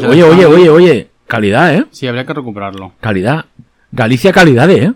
[0.10, 1.08] oye, oye, oye, oye.
[1.28, 1.86] Calidad, eh.
[1.92, 2.94] Sí, habría que recuperarlo.
[3.00, 3.46] Calidad.
[3.92, 4.94] Galicia, calidad, eh.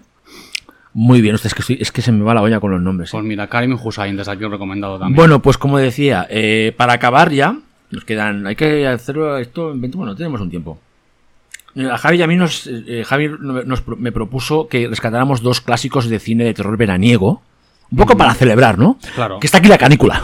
[0.93, 3.09] Muy bien, es que, estoy- es que se me va la olla con los nombres.
[3.09, 3.11] eh.
[3.13, 5.15] Pues mira, Karim Hussain, desde aquí recomendado también.
[5.15, 7.57] Bueno, pues como decía, eh, para acabar ya,
[7.91, 10.79] nos quedan, hay que hacerlo esto en 20, bueno, tenemos un tiempo.
[11.89, 16.09] A Javi y a mí nos, eh, Javi nos me propuso que rescatáramos dos clásicos
[16.09, 17.41] de cine de terror veraniego,
[17.89, 18.97] un poco para celebrar, ¿no?
[19.15, 19.39] Claro.
[19.39, 20.21] Que está aquí la canícula.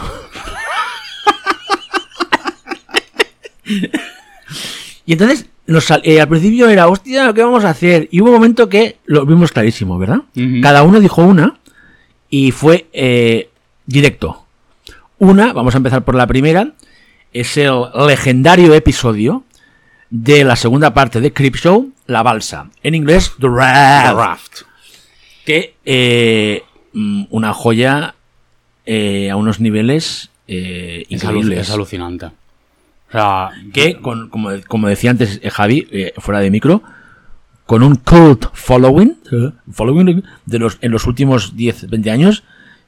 [5.06, 8.08] y entonces, nos eh, al principio era, hostia, ¿qué vamos a hacer?
[8.10, 10.22] Y hubo un momento que lo vimos clarísimo, ¿verdad?
[10.62, 11.58] Cada uno dijo una
[12.30, 13.50] y fue eh,
[13.86, 14.44] directo.
[15.18, 16.72] Una, vamos a empezar por la primera,
[17.32, 19.44] es el legendario episodio
[20.10, 22.70] de la segunda parte de Creepshow, La Balsa.
[22.82, 24.06] En inglés, The Raft.
[24.06, 24.62] The Raft.
[25.44, 28.14] Que eh, mm, una joya
[28.86, 31.60] eh, a unos niveles eh, increíbles.
[31.60, 32.30] es alucinante.
[33.08, 36.82] O sea, que, con- como, como decía antes eh, Javi, eh, fuera de micro,
[37.66, 39.16] con un cult following,
[39.72, 42.44] following de los, en los últimos 10, 20 años,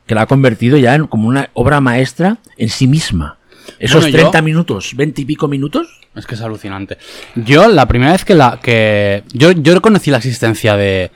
[0.06, 3.36] que la ha convertido ya en como una obra maestra en sí misma.
[3.78, 6.98] Esos Bueno, yo- 30 minutos, 20 y pico minutos, Es que es alucinante.
[7.36, 8.58] Yo, la primera vez que la.
[8.60, 11.12] que Yo, yo conocí la existencia de,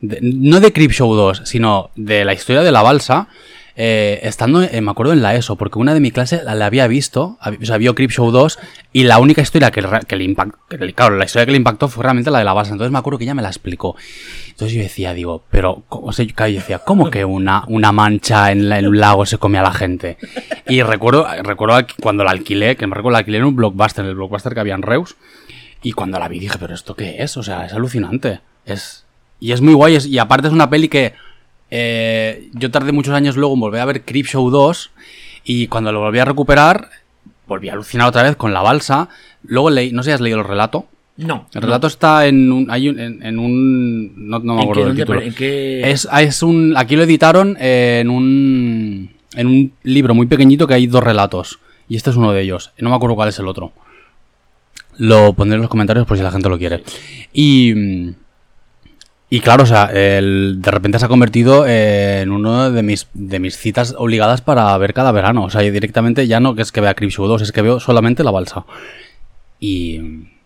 [0.00, 3.28] de- No de Creepshow 2, sino de la historia de la balsa.
[3.80, 6.88] Eh, estando, eh, me acuerdo en la ESO, porque una de mi clase la, había
[6.88, 8.58] visto, hab- o sea, vio Creepshow 2,
[8.92, 10.58] y la única historia que, que le impactó,
[10.96, 12.72] claro, la historia que le impactó fue realmente la de la balsa.
[12.72, 13.94] Entonces me acuerdo que ella me la explicó.
[14.48, 18.50] Entonces yo decía, digo, pero, ¿cómo se, claro, yo decía, ¿cómo que una, una mancha
[18.50, 20.18] en, la- un lago se come a la gente?
[20.68, 24.08] Y recuerdo, recuerdo cuando la alquilé, que me recuerdo la alquilé en un blockbuster, en
[24.10, 25.14] el blockbuster que había en Reus,
[25.82, 27.36] y cuando la vi dije, pero ¿esto qué es?
[27.36, 28.40] O sea, es alucinante.
[28.66, 29.04] Es,
[29.38, 31.14] y es muy guay, y aparte es una peli que
[31.70, 34.90] eh, yo tardé muchos años luego en volver a ver Creepshow 2,
[35.44, 36.88] y cuando lo volví a recuperar,
[37.46, 39.08] volví a alucinar otra vez con la balsa.
[39.44, 40.86] Luego leí, no sé si has leído el relato.
[41.16, 41.46] no.
[41.54, 44.84] El relato está en un, hay un- en, en un, no, no me ¿En acuerdo
[44.86, 45.20] del título.
[45.22, 50.66] en qué- Es, es un, aquí lo editaron en un, en un libro muy pequeñito
[50.66, 51.58] que hay dos relatos.
[51.88, 52.72] Y este es uno de ellos.
[52.78, 53.72] No me acuerdo cuál es el otro.
[54.98, 56.82] Lo pondré en los comentarios por si la gente lo quiere.
[57.32, 58.10] Y.
[59.30, 63.38] Y claro, o sea, el- de repente se ha convertido en uno de mis, de
[63.38, 65.44] mis citas obligadas para ver cada verano.
[65.44, 67.78] O sea, y directamente ya no que es que vea Creepshow 2, es que veo
[67.78, 68.64] solamente la balsa.
[69.60, 70.00] Y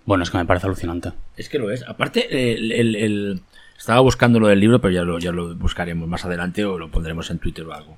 [0.05, 1.13] bueno, es que me parece alucinante.
[1.37, 1.85] Es que lo es.
[1.87, 3.41] Aparte, el, el-
[3.79, 6.89] estaba buscando lo del libro, pero ya lo, ya lo buscaremos más adelante o lo
[6.91, 7.97] pondremos en Twitter o algo.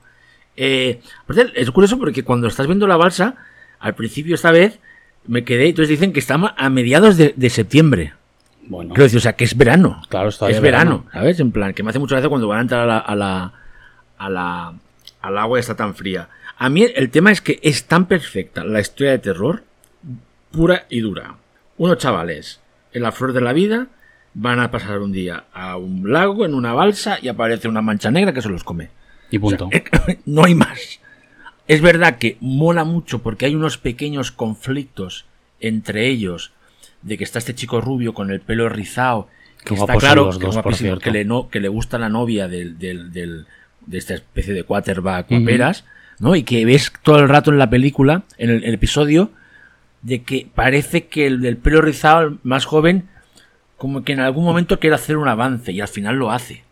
[0.57, 3.37] Eh, aparte, es curioso porque cuando estás viendo la balsa,
[3.80, 4.80] al principio esta vez
[5.26, 8.12] me quedé, entonces dicen que estamos a mediados de, de septiembre.
[8.66, 10.02] Bueno, Quiero decir, o sea, que es verano.
[10.08, 11.10] Claro, es todavía Es verano, verano.
[11.12, 11.40] ¿sabes?
[11.40, 13.52] En plan, que me hace mucha gracia cuando van a entrar a la, a la,
[14.18, 14.74] a la,
[15.22, 16.28] al agua y está tan fría.
[16.56, 19.64] A mí el tema es que es tan perfecta la historia de terror,
[20.50, 21.34] pura y dura.
[21.76, 22.60] Unos chavales
[22.92, 23.88] en la flor de la vida
[24.34, 28.10] van a pasar un día a un lago en una balsa y aparece una mancha
[28.10, 28.90] negra que se los come.
[29.30, 29.68] y punto.
[30.26, 31.00] no hay más.
[31.66, 35.24] Es verdad que mola mucho porque hay unos pequeños conflictos
[35.60, 36.52] entre ellos
[37.05, 39.28] de que está este chico rubio con el pelo rizado
[39.64, 42.48] que está claro los que, dos, por que le no que le gusta la novia
[42.48, 43.46] del, del, del-
[43.86, 45.84] de esta especie de quarterback guaperas,
[46.18, 46.34] ¿no?
[46.34, 49.30] Y que ves todo el rato en la película, en el, el episodio,
[50.02, 53.09] de que parece que el del pelo rizado, el más joven,
[53.76, 56.64] como que en algún momento quiere hacer un avance y al final lo hace.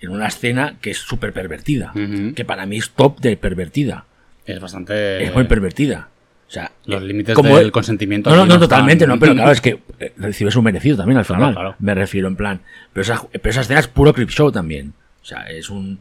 [0.00, 1.92] En una escena que es súper pervertida.
[2.34, 4.06] Que para mí es top de pervertida.
[4.46, 5.22] Es bastante.
[5.24, 6.08] es muy pervertida.
[6.50, 9.14] O sea, los eh, límites del el- consentimiento No, no, aquí no, no totalmente, están.
[9.16, 11.52] no, pero claro, es que eh, recibes un merecido también al final.
[11.54, 11.76] claro.
[11.78, 12.60] Me refiero en plan.
[12.92, 14.92] Pero esa, pero esa escena es puro clip show también.
[15.22, 16.00] O sea, es un.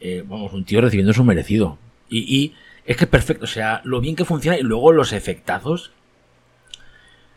[0.00, 1.76] eh, vamos, un tío recibiendo su merecido.
[2.08, 2.54] Y, y
[2.86, 3.44] es que es perfecto.
[3.44, 5.90] O sea, lo bien que funciona y luego los efectazos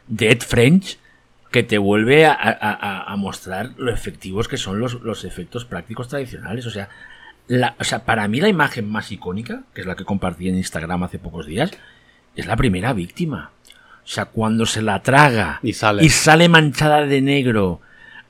[0.08, 0.98] de Ed French
[1.52, 5.66] que te vuelve a, a- a- a mostrar lo efectivos que son los, los efectos
[5.66, 6.66] prácticos tradicionales.
[6.66, 6.90] O sea,
[7.48, 10.56] la, o sea, para mí la imagen más icónica, que es la que compartí en
[10.56, 11.72] Instagram hace pocos días,
[12.38, 13.52] es la primera víctima.
[14.04, 16.04] O sea, cuando se la traga Y sale.
[16.06, 17.82] y sale manchada de negro,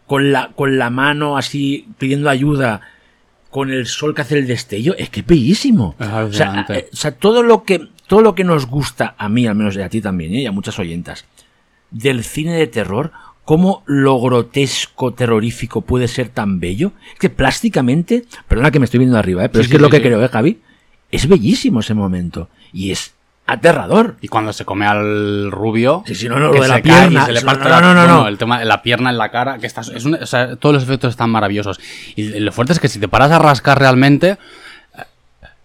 [0.07, 2.81] con la, con la mano así pidiendo ayuda,
[3.51, 5.95] con el sol que hace el destello, es que es bellísimo.
[5.99, 6.77] Es O sea, alucinante.
[6.79, 9.75] eh, o sea, todo lo que todo lo que nos gusta a mí, al menos
[9.75, 10.41] y a ti también, ¿eh?
[10.41, 11.25] y a muchas oyentas,
[11.91, 13.11] del cine de terror,
[13.43, 16.93] cómo lo grotesco, terrorífico puede ser tan bello.
[17.13, 19.49] Es que plásticamente, perdona que me estoy viendo arriba, ¿eh?
[19.49, 20.59] pero Sí, es que sí, es lo sí, que creo, ¿eh, Javi?
[21.11, 22.49] Es bellísimo ese momento.
[22.71, 23.13] Y es
[23.47, 24.17] aterrador.
[24.21, 26.03] Y cuando se come al rubio.
[26.05, 28.27] Sí, sí, no, no, lo de la pierna, se le no, no, la- no, no,
[28.27, 29.57] el tema de la pierna en la cara.
[29.57, 31.79] que es un- o sea, todos los efectos están maravillosos.
[32.15, 34.31] Y lo fuerte es que si te paras a rascar realmente.
[34.97, 35.03] eh,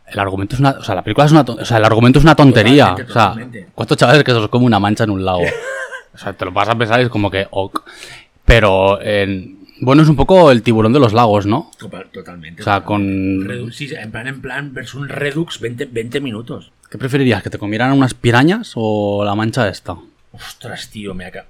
[0.07, 0.71] El argumento es una.
[0.71, 1.41] O sea, la película es una.
[1.43, 2.95] O sea, el argumento es una tontería.
[2.97, 3.71] Totalmente, o sea.
[3.75, 5.43] ¿cuántos chavales que se os come una mancha en un lago?
[6.15, 7.47] o sea, te lo vas a pensar y es como que.
[7.51, 7.83] ok.
[8.45, 9.01] Pero.
[9.03, 11.69] en- bueno, es un poco el tiburón de los lagos, ¿no?
[11.77, 12.63] Total- Totalmente.
[12.63, 13.03] O sea, con.
[13.45, 16.71] Redu- sí, en plan, en plan, versus un Redux 20, 20 minutos.
[16.93, 17.43] ¿Qué preferirías?
[17.43, 19.97] ¿Que te comieran unas pirañas o la mancha esta?
[20.31, 21.47] Ostras, tío, me acaba.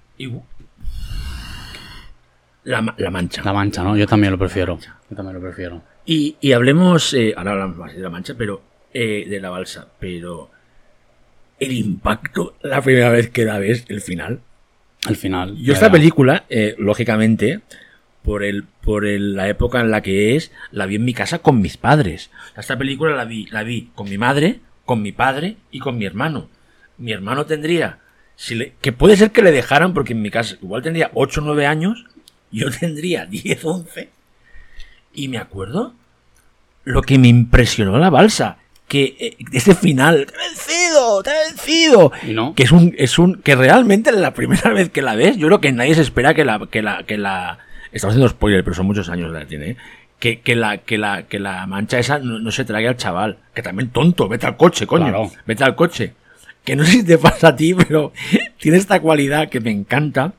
[2.65, 3.43] La, la mancha.
[3.43, 3.97] La mancha, ¿no?
[3.97, 4.79] Yo también lo prefiero.
[5.11, 5.83] Yo también lo prefiero.
[6.07, 8.63] Y, y hablemos, eh, ahora hablamos más de la mancha, pero
[8.95, 10.51] eh, de la balsa, pero
[11.59, 14.41] el impacto la primera vez que la ves, el final.
[15.07, 15.57] Al final.
[15.57, 17.63] Yo esta película, eh, lógicamente,
[18.23, 21.41] por el por el- la época en la que es, la vi en mi casa
[21.41, 22.31] con mis padres.
[22.57, 24.61] Esta película la vi, la vi con mi madre,
[24.93, 26.51] con mi padre y con mi hermano.
[26.99, 27.99] Mi hermano tendría,
[28.37, 31.41] si le- que puede ser que le dejaran, porque en mi casa igual tendría 8
[31.41, 32.05] o 9 años,
[32.51, 34.11] yo tendría 10 11.
[35.15, 35.95] Y me acuerdo
[36.85, 38.59] lo que me impresionó la balsa.
[38.87, 41.23] Que eh, ese final, ¡te he vencido!
[41.23, 42.13] ¡te he vencido!
[42.35, 42.55] No.
[42.55, 45.63] Que es un, es un, que realmente la primera vez que la ves, yo creo
[45.63, 47.61] que nadie se espera que la, que la, que la,
[47.93, 49.77] estamos haciendo spoiler, pero son muchos años la tiene, ¿eh?
[50.23, 53.39] Que, que la, que la, que la mancha esa no, no se trague al chaval,
[53.53, 55.31] que también tonto, vete al coche, coño, Claro.
[55.45, 56.15] vete al coche.
[56.65, 58.13] Que no sé si te pasa a ti, pero
[58.61, 60.35] tiene esta cualidad que me encanta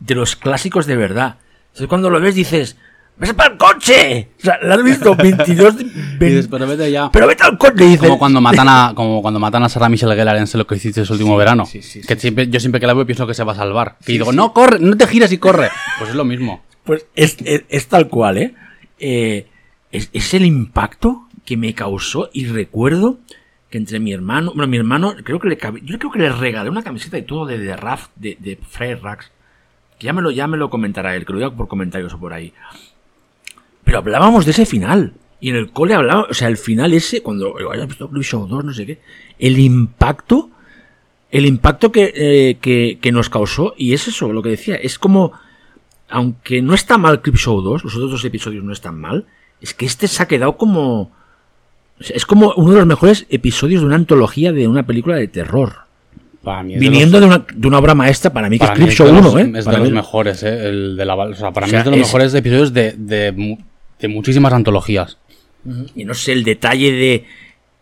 [0.00, 1.36] de los clásicos de verdad.
[1.68, 2.76] Entonces cuando lo ves dices,
[3.16, 4.30] ¡vete para el coche!
[4.40, 7.08] O sea, la has visto 22, Y 20 después vete ya.
[7.12, 9.88] pero vete al coche, y dices, Como cuando matan a, como cuando matan a Sarah
[9.88, 11.64] Michelle Gellar en lo que hiciste ese último verano.
[11.64, 13.98] sí, sí, que siempre, yo siempre que la veo pienso que se va a salvar.
[14.04, 15.70] Que digo, no, corre, no te giras y corre.
[15.98, 16.64] Pues es lo mismo.
[16.82, 18.54] Pues es, es- es tal cual, ¿eh?
[18.98, 19.46] Eh,
[19.90, 23.18] es, es el impacto que me causó y recuerdo
[23.70, 26.70] que entre mi hermano, bueno, mi hermano, creo que le yo creo que le regalé
[26.70, 29.30] una camiseta y todo de The Raft, de, de Fred Rax,
[29.98, 32.18] que ya me lo, ya me lo comentará él, que lo diga por comentarios o
[32.18, 32.52] por ahí.
[33.84, 35.14] Pero hablábamos de ese final.
[35.40, 38.46] Y en el cole hablábamos, o sea, el final ese, cuando hayas visto Blue Show
[38.46, 39.00] 2, no sé qué,
[39.38, 40.50] el impacto,
[41.30, 44.98] el impacto que, eh, que, que nos causó, y es eso, lo que decía, es
[44.98, 45.32] como,
[46.08, 49.26] aunque no está mal Clip Show 2, los otros dos episodios no están mal,
[49.60, 51.12] es que este se ha quedado como
[52.00, 55.72] es como uno de los mejores episodios de una antología de una película de terror.
[56.44, 58.74] Para mí es Viniendo de, de una, de una obra maestra, para mí que para
[58.74, 59.52] es Clip Show los- 1, ¿eh?
[59.58, 60.68] Es Para de los mejores, ¿eh?
[60.68, 62.92] El de la, o sea, para O mí es de los es- mejores episodios de,
[62.96, 63.58] de,
[63.98, 65.18] de muchísimas antologías.
[65.96, 67.24] Y no sé, el detalle de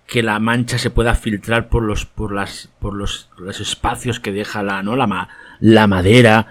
[0.06, 4.32] que la mancha se pueda filtrar por los, por las, por los, los espacios que
[4.32, 4.96] deja la, ¿no?
[4.96, 5.28] la, ma-
[5.60, 6.46] la madera.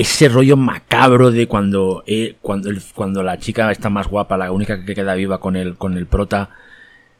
[0.00, 4.50] Ese rollo macabro de cuando, eh, cuando, el- cuando la chica está más guapa, la
[4.52, 6.50] única que queda viva con el, con el prota,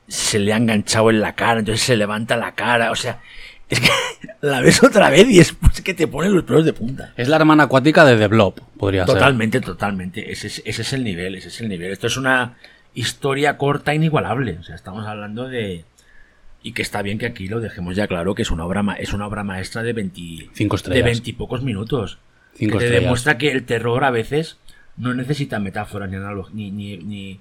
[0.09, 3.21] se le ha enganchado en la cara, entonces se levanta la cara, o sea,
[3.69, 3.89] es que
[4.41, 7.13] la ves otra vez y es pues, que te ponen los pelos de punta.
[7.17, 9.15] Es la hermana acuática de The Blob, podría ser.
[9.15, 10.33] Totalmente, totalmente.
[10.33, 11.93] Ese es, ese es el nivel, ese es el nivel.
[11.93, 12.57] Esto es una
[12.95, 14.57] historia corta inigualable.
[14.59, 15.85] O sea, estamos hablando de.
[16.63, 18.95] Y que está bien que aquí lo dejemos ya claro que es una obra, ma-
[18.97, 21.05] es una obra maestra de 20, Cinco de estrellas.
[21.05, 22.19] 20 y pocos minutos.
[22.61, 23.03] Cinco que te estrellas.
[23.03, 24.59] demuestra que el terror a veces
[24.97, 27.41] no necesita metáforas ni analog- ni, ni, ni,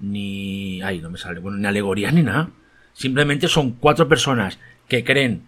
[0.00, 0.82] ni.
[0.82, 1.40] Ay, no me sale.
[1.40, 2.50] Bueno, ni alegorías ni nada.
[2.92, 4.58] Simplemente son cuatro personas
[4.88, 5.42] que creen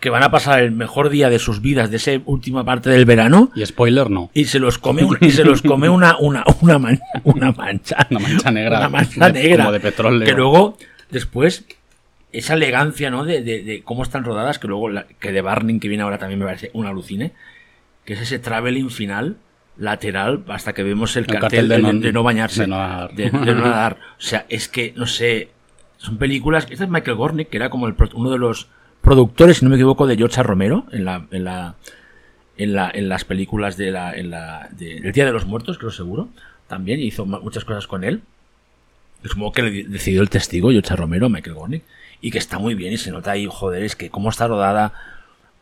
[0.00, 3.04] que van a pasar el mejor día de sus vidas de esa última parte del
[3.04, 4.30] verano Y spoiler, no.
[4.34, 8.04] y se los come una, y se los come una una una, man- una mancha
[8.10, 8.78] Una mancha negra.
[8.80, 10.26] una mancha De- negra como de petróleo.
[10.26, 10.76] que luego
[11.10, 11.66] después
[12.32, 15.78] esa elegancia no de, de- de cómo están rodadas que luego la- que de Barning
[15.78, 17.30] que viene ahora también me parece un alucine
[18.04, 19.36] que es ese traveling final
[19.76, 22.66] lateral hasta que vemos el, El cartel, cartel de de, no- de no bañarse de
[22.68, 23.14] no nadar.
[23.14, 23.96] de, de no nadar.
[24.18, 25.50] o sea es que no sé
[25.96, 28.68] son películas este es Michael Gornick que era como el uno de los
[29.00, 30.42] productores si no me equivoco de George.
[30.42, 31.74] Romero en la, en la
[32.58, 35.90] en, la, en las películas de la, en la, del Día de los Muertos, creo
[35.90, 36.28] seguro.
[36.68, 38.22] También hizo muchas cosas con él.
[39.24, 41.82] Supongo que le decidió el testigo, Yocha Romero, Michael Gornick.
[42.20, 44.92] Y que está muy bien y se nota ahí, joder, es que cómo está rodada,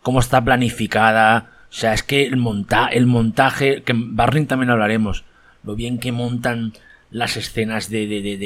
[0.02, 1.50] cómo está planificada.
[1.70, 5.24] O sea, es que el, monta el montaje, que en Barring también hablaremos,
[5.62, 6.72] lo bien que montan
[7.12, 8.36] las escenas de, de, de,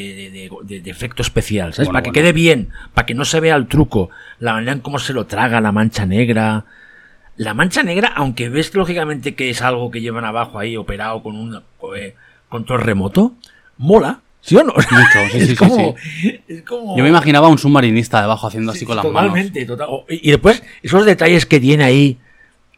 [0.81, 1.89] de, efecto especial, ¿sabes?
[1.89, 4.81] Bueno, para que quede bien, para que no se vea el truco, la manera en
[4.81, 6.65] cómo se lo traga la mancha negra.
[7.37, 11.37] La mancha negra, aunque ves lógicamente que es algo que llevan abajo ahí operado con
[11.37, 11.63] un
[11.97, 12.15] eh,
[12.49, 13.35] control remoto,
[13.77, 14.73] mola, ¿sí o no?
[14.73, 15.95] Mucho, sí, es sí, sí, como,
[16.49, 19.89] es como- Yo me imaginaba un submarinista debajo haciendo así Sí, con las totalmente, total-
[20.09, 22.19] y después, esos detalles que tiene ahí,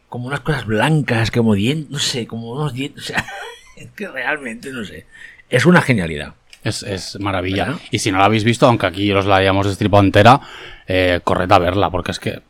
[0.09, 3.25] como unas cosas blancas, como dientes, no sé, como unos dientes, o sea,
[3.75, 5.05] es que realmente, no sé,
[5.49, 6.33] es una genialidad.
[6.63, 7.65] Es, es maravilla.
[7.65, 7.81] ¿Verdad?
[7.91, 10.41] Y si no la habéis visto, aunque aquí os la hayamos destripado entera,
[10.87, 12.41] eh, corred a verla, porque es que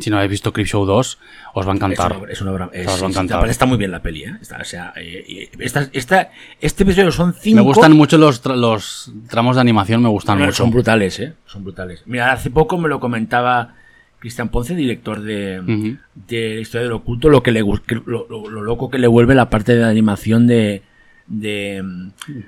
[0.00, 1.18] si no habéis visto Creepshow 2,
[1.52, 2.16] os va a encantar.
[2.30, 3.46] Es una, obra- es- Os va a encantar.
[3.50, 4.36] está muy bien la peli, ¿eh?
[4.40, 6.30] Está, o sea, eh, eh, esta, esta-
[6.62, 7.56] este episodio son cinco.
[7.56, 10.56] Me gustan mucho los, tra- los tramos de animación, me gustan No, mucho.
[10.56, 11.34] Son brutales, ¿eh?
[11.44, 12.02] Son brutales.
[12.06, 13.74] Mira, hace poco me lo comentaba
[14.22, 15.96] Cristian Ponce, director de,
[16.28, 19.08] de historia del oculto, lo que le gu- que- lo, lo- lo loco que le
[19.08, 20.82] vuelve la parte de la animación de
[21.26, 21.82] de,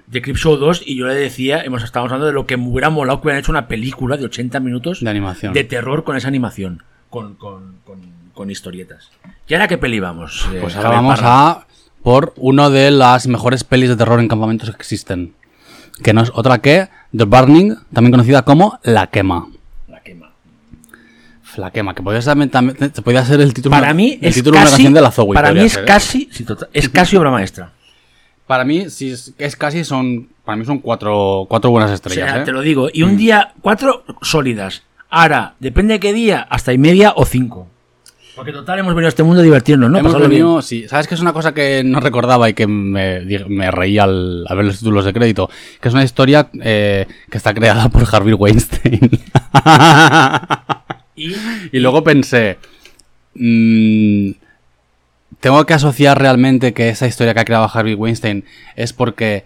[0.07, 2.91] de Creepshow 2 y yo le decía, hemos estado hablando de lo que me hubiera
[2.91, 5.53] molado que hubieran hecho una película de 80 minutos De animación.
[5.53, 7.99] de terror con esa animación, con, con, con,
[8.35, 9.11] con historietas.
[9.49, 10.47] ¿Y ahora qué peli vamos?
[10.53, 11.51] eh, Pues ahora vamos Parra?
[11.51, 11.67] a
[12.03, 15.33] por una de las mejores pelis de terror en campamentos que existen.
[16.03, 18.79] Que no es otra que The Burning, también conocida como.
[18.83, 19.47] La quema.
[21.59, 24.65] La Quema, que también, te- podría ser el título, Para mí el es título una
[24.65, 25.35] casi, canción de la Zoe.
[25.35, 25.87] para mí es ser, ¿eh?
[25.87, 27.73] casi, sí, total, es casi obra maestra.
[28.47, 30.29] Para mí, sí, es, es casi son.
[30.45, 32.31] Para mí son cuatro, cuatro buenas O estrellas.
[32.31, 32.45] sea, ¿eh?
[32.45, 32.89] te lo digo.
[32.93, 34.83] Y un día, cuatro sólidas.
[35.09, 37.69] Ahora, depende de qué día, hasta y media o cinco.
[38.37, 39.97] Porque total hemos venido a este mundo a divertirnos, ¿no?
[39.97, 40.89] Hemos venido, sí.
[40.89, 44.57] ¿Sabes que es una cosa que no recordaba y que me, me reí al, al
[44.57, 45.49] ver los títulos de crédito?
[45.81, 49.09] Que es una historia eh, que está creada por Harvey Weinstein.
[51.17, 51.35] Y,
[51.73, 52.59] y luego pensé,
[53.35, 54.31] mm,
[55.41, 58.45] tengo que asociar realmente que esa historia que ha creado Harvey Weinstein
[58.77, 59.45] es porque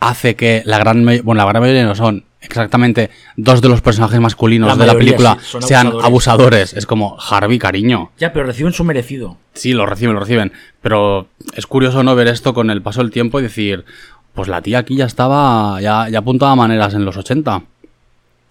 [0.00, 4.18] hace que la gran, bueno, la gran mayoría no son exactamente dos de los personajes
[4.18, 6.06] masculinos La de la película sí, sean abusadores.
[6.06, 6.72] abusadores.
[6.74, 8.10] Es como Harvey, cariño.
[8.18, 9.36] ya, pero reciben su merecido.
[9.52, 10.52] Sí, lo reciben, lo reciben.
[10.80, 13.84] Pero es curioso no ver esto con el paso del tiempo y decir,
[14.32, 17.62] pues la tía aquí ya estaba, ya, ya apuntaba maneras en los 80.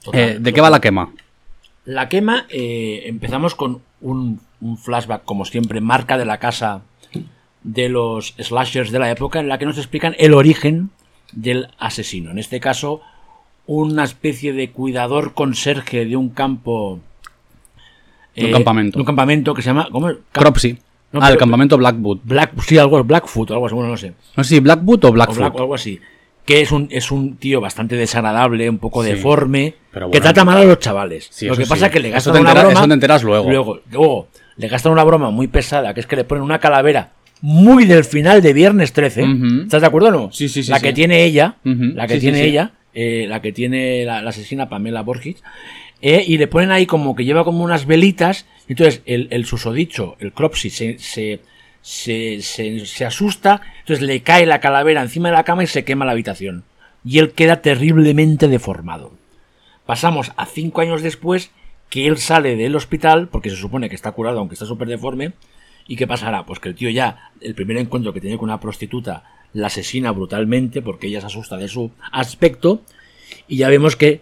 [0.04, 1.10] Total, Eh, ¿De qué va la quema?
[1.90, 6.82] La quema, eh, empezamos con un, un flashback, como siempre, marca de la casa
[7.64, 10.92] de los slashers de la época, en la que nos explican el origen
[11.32, 12.30] del asesino.
[12.30, 13.02] En este caso,
[13.66, 17.00] una especie de cuidador conserje de un campo.
[18.38, 18.98] Un campamento.
[18.98, 19.88] de un campamento que se llama.
[19.92, 20.12] ¿cómo?
[20.32, 20.78] Cropsy.
[21.12, 22.20] No, ah, el pero- campamento Blackwood.
[22.24, 24.14] Black, sí, algo, Blackfoot, algo así, bueno, no sé.
[24.38, 25.38] No sé si Blackwood o O, Blackfoot.
[25.40, 26.00] Black- o algo así.
[26.50, 29.12] Que es un, es un tío bastante desagradable, un poco Sí.
[29.12, 31.28] deforme, Pero que trata mal a los chavales.
[31.30, 32.72] Sí, Lo que pasa es que le gastan una broma.
[32.72, 33.48] eso te enteras luego.
[33.48, 34.28] Luego, luego
[34.58, 38.04] le gastan una broma muy pesada, que es que le ponen una calavera muy del
[38.04, 39.26] final de Viernes 13.
[39.26, 39.62] Ujú.
[39.62, 40.32] ¿Estás de acuerdo o no?
[40.32, 44.04] Sí, sí, sí, La que tiene ella, la que tiene ella, eh, la que tiene
[44.06, 45.44] la, asesina Pamela Borges,
[46.02, 50.16] eh, y le ponen ahí como que lleva como unas velitas, entonces el, el susodicho,
[50.20, 51.42] el Cropsy, se, se,
[51.82, 55.84] se, se, se asusta, entonces le cae la calavera encima de la cama y se
[55.84, 56.64] quema la habitación.
[57.04, 59.14] Y él queda terriblemente deformado.
[59.86, 61.52] Pasamos a cinco años después
[61.90, 65.34] que él sale del hospital, porque se supone que está curado, aunque está súper deforme.
[65.88, 66.46] ¿Y qué pasará?
[66.46, 69.24] Pues que el tío ya, el primer encuentro que tiene con una prostituta,
[69.54, 72.84] la asesina brutalmente porque ella se asusta de su aspecto.
[73.48, 74.22] Y ya vemos que,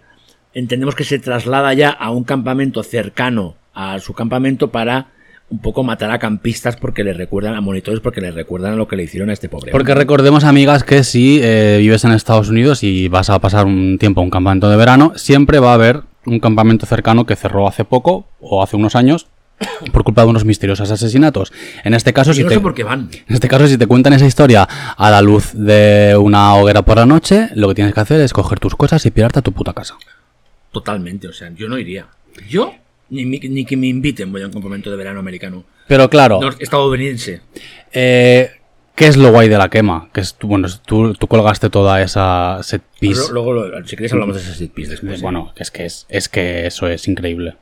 [0.54, 5.12] entendemos que se traslada ya a un campamento cercano a su campamento para
[5.50, 8.88] un poco matar a campistas porque le recuerdan a monitores porque le recuerdan a lo
[8.88, 9.72] que le hicieron a este pobre.
[9.72, 13.98] Porque recordemos, amigas, que si eh, vives en Estados Unidos y vas a pasar un
[13.98, 17.68] tiempo a un campamento de verano, siempre va a haber un campamento cercano que cerró
[17.68, 19.28] hace poco o hace unos años
[19.94, 21.54] por culpa de unos misteriosos asesinatos.
[21.84, 23.10] En este caso, si no te, sé por qué van.
[23.12, 26.98] en este caso, si te cuentan esa historia a la luz de una hoguera por
[26.98, 29.54] la noche, lo que tienes que hacer es coger tus cosas y pirarte a tu
[29.54, 29.96] puta casa.
[30.72, 32.08] Totalmente, o sea, yo no iría.
[32.50, 32.74] Yo,
[33.10, 35.64] ni, ni que me inviten voy a un campamento de verano americano.
[35.88, 37.42] Pero claro, estadounidense.
[37.94, 38.52] eh,
[38.96, 40.10] ¿qué es lo guay de la quema?
[40.14, 43.32] Que es, tú- bueno, tú, tú colgaste toda esa set piece.
[43.32, 45.20] Luego, luego, si queréis, hablamos de ese set piece después.
[45.20, 45.22] ¿eh?
[45.24, 47.56] Bueno, que es que es, es que eso es increíble.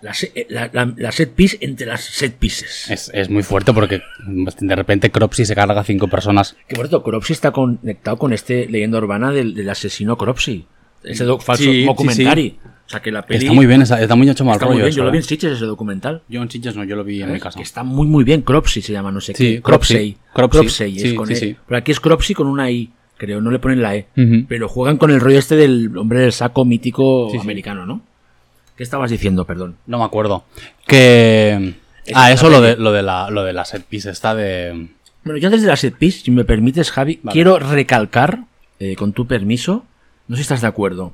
[0.00, 2.90] La, eh, la- la- la set piece entre las set pieces.
[2.90, 6.56] Es, es muy fuerte porque de repente Cropsy se carga a cinco personas.
[6.66, 10.66] Que por cierto, Cropsy está conectado con este leyenda urbana del, del asesino Cropsy.
[11.04, 11.84] Ese falso sí,
[12.92, 13.40] sea, que la peli.
[13.44, 14.74] Está muy bien, está, está muy hecho mal está rollo.
[14.74, 14.88] muy bien.
[14.90, 15.20] eso, Yo lo vi ¿eh?
[15.20, 16.22] en Sitges ese documental.
[16.28, 17.56] Yo en Sitges no, yo lo vi en mi casa.
[17.56, 18.42] Que está muy muy bien.
[18.42, 19.62] Cropsy se llama, no sé Sí, qué.
[19.62, 20.16] Cropsey.
[20.34, 20.60] Cropsey.
[20.60, 21.56] Cropsey, es Sí, con sí, E.
[21.66, 24.06] Pero aquí es Cropsy con una I, creo, no le ponen la E.
[24.48, 28.02] Pero juegan con el rollo este del hombre del saco mítico americano, ¿no?
[28.76, 29.76] ¿Qué estabas diciendo, perdón?
[29.86, 30.44] No me acuerdo.
[30.86, 31.74] Que.
[32.04, 34.88] Es Ah, eso lo de, lo de la, lo de la set piece está de.
[35.24, 37.32] Bueno, yo antes de la set piece, si me permites, Javi, Vale.
[37.32, 38.40] quiero recalcar,
[38.80, 39.84] eh, con tu permiso,
[40.26, 41.12] no sé si estás de acuerdo,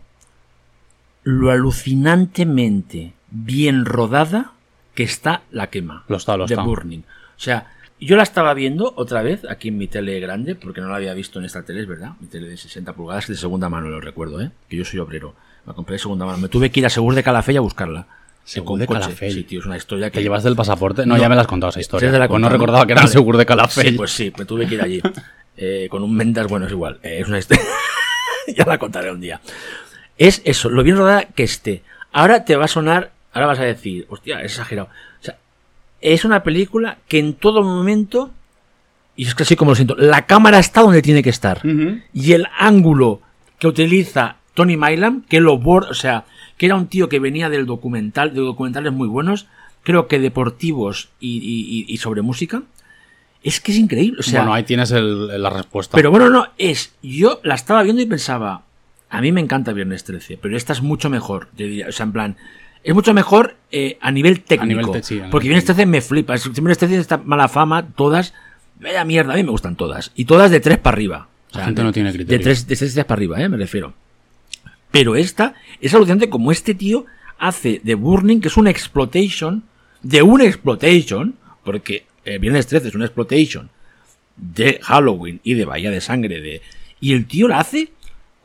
[1.31, 4.53] lo alucinantemente bien rodada
[4.95, 6.05] que está la quema.
[6.09, 6.65] Lo está, lo de está.
[6.65, 7.01] Burning.
[7.01, 7.05] O
[7.41, 7.67] sea,
[8.01, 11.13] yo la estaba viendo otra vez aquí en mi tele grande, porque no la había
[11.13, 12.13] visto en esta tele, es verdad.
[12.21, 14.51] Mi tele de 60 pulgadas, de segunda mano, lo recuerdo, ¿eh?
[14.71, 15.35] Que yo soy obrero.
[15.67, 16.39] La compré de segunda mano.
[16.39, 18.07] Me tuve que ir a Segur de Calafell a buscarla.
[18.45, 18.87] Segur de.
[18.87, 19.33] Calafell.
[19.35, 20.19] Sí, tío, es una historia que...
[20.19, 21.05] ¿Te llevas del pasaporte?
[21.05, 21.21] No, No.
[21.21, 22.11] ya me la has contado esa historia.
[22.11, 23.13] La Pues no recordaba que era Vale.
[23.13, 23.91] seguro de Calafell.
[23.91, 25.03] Sí, pues sí, me tuve que ir allí.
[25.59, 26.99] Eh, con un Mendas, bueno, es igual.
[27.03, 27.63] eh, es una historia.
[28.57, 29.41] ya la contaré un día.
[30.19, 31.83] Es eso, lo bien rodada que esté.
[32.13, 34.89] Ahora te va a sonar, ahora vas a decir, hostia, es exagerado.
[35.21, 35.39] O sea,
[36.01, 38.31] es una película que en todo momento,
[39.17, 41.61] y es que así como lo siento, la cámara está donde tiene que estar.
[42.13, 43.21] Y el ángulo
[43.59, 46.25] que utiliza Tony Mylam, que lo bor- o sea,
[46.57, 49.47] que era un tío que venía del documental, de documentales muy buenos,
[49.85, 52.63] creo que deportivos y, y- y- y sobre música,
[53.45, 54.19] es que es increíble.
[54.19, 55.97] O sea, bueno, ahí tienes el- la respuesta.
[55.97, 56.93] pero bueno, no, es.
[57.03, 58.63] Yo la estaba viendo y pensaba.
[59.11, 61.49] A mí me encanta Viernes 13, pero esta es mucho mejor.
[61.57, 62.37] yo diría, o sea, en plan.
[62.85, 64.81] Es mucho mejor eh, a nivel técnico.
[64.83, 66.35] nivel te- sí, a nivel porque Viernes 13 me flipa.
[66.35, 68.35] Viernes 13 tiene esta mala fama, todas.
[68.81, 70.13] Vaya mierda, a mí me gustan todas.
[70.15, 71.29] Y todas de 3 para arriba.
[71.55, 72.45] O La gente de- no tiene De criterio.
[72.45, 73.95] 3 de tres para arriba, eh, me refiero.
[74.91, 77.07] Pero esta es alucinante como este tío
[77.39, 79.65] hace de Burning, que es una exploitation,
[80.03, 81.35] de una exploitation,
[81.65, 83.71] porque eh, Viernes 13 es una exploitation
[84.37, 86.63] de Halloween y de Bahía de Sangre, de
[87.01, 87.89] y el tío la hace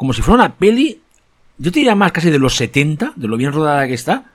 [0.03, 0.99] como si fuera una peli,
[1.57, 4.25] yo te diría más casi de los 70, de lo bien rodada que está,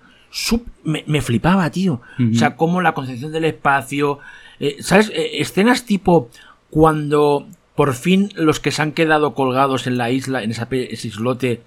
[0.83, 2.01] me, me flipaba, tío.
[2.35, 4.19] O sea, como la concepción del espacio,
[4.61, 5.11] eh, ¿sabes?
[5.15, 6.31] Eh, escenas tipo
[6.71, 11.09] cuando por fin los que se han quedado colgados en la isla, en esa ese
[11.09, 11.61] islote,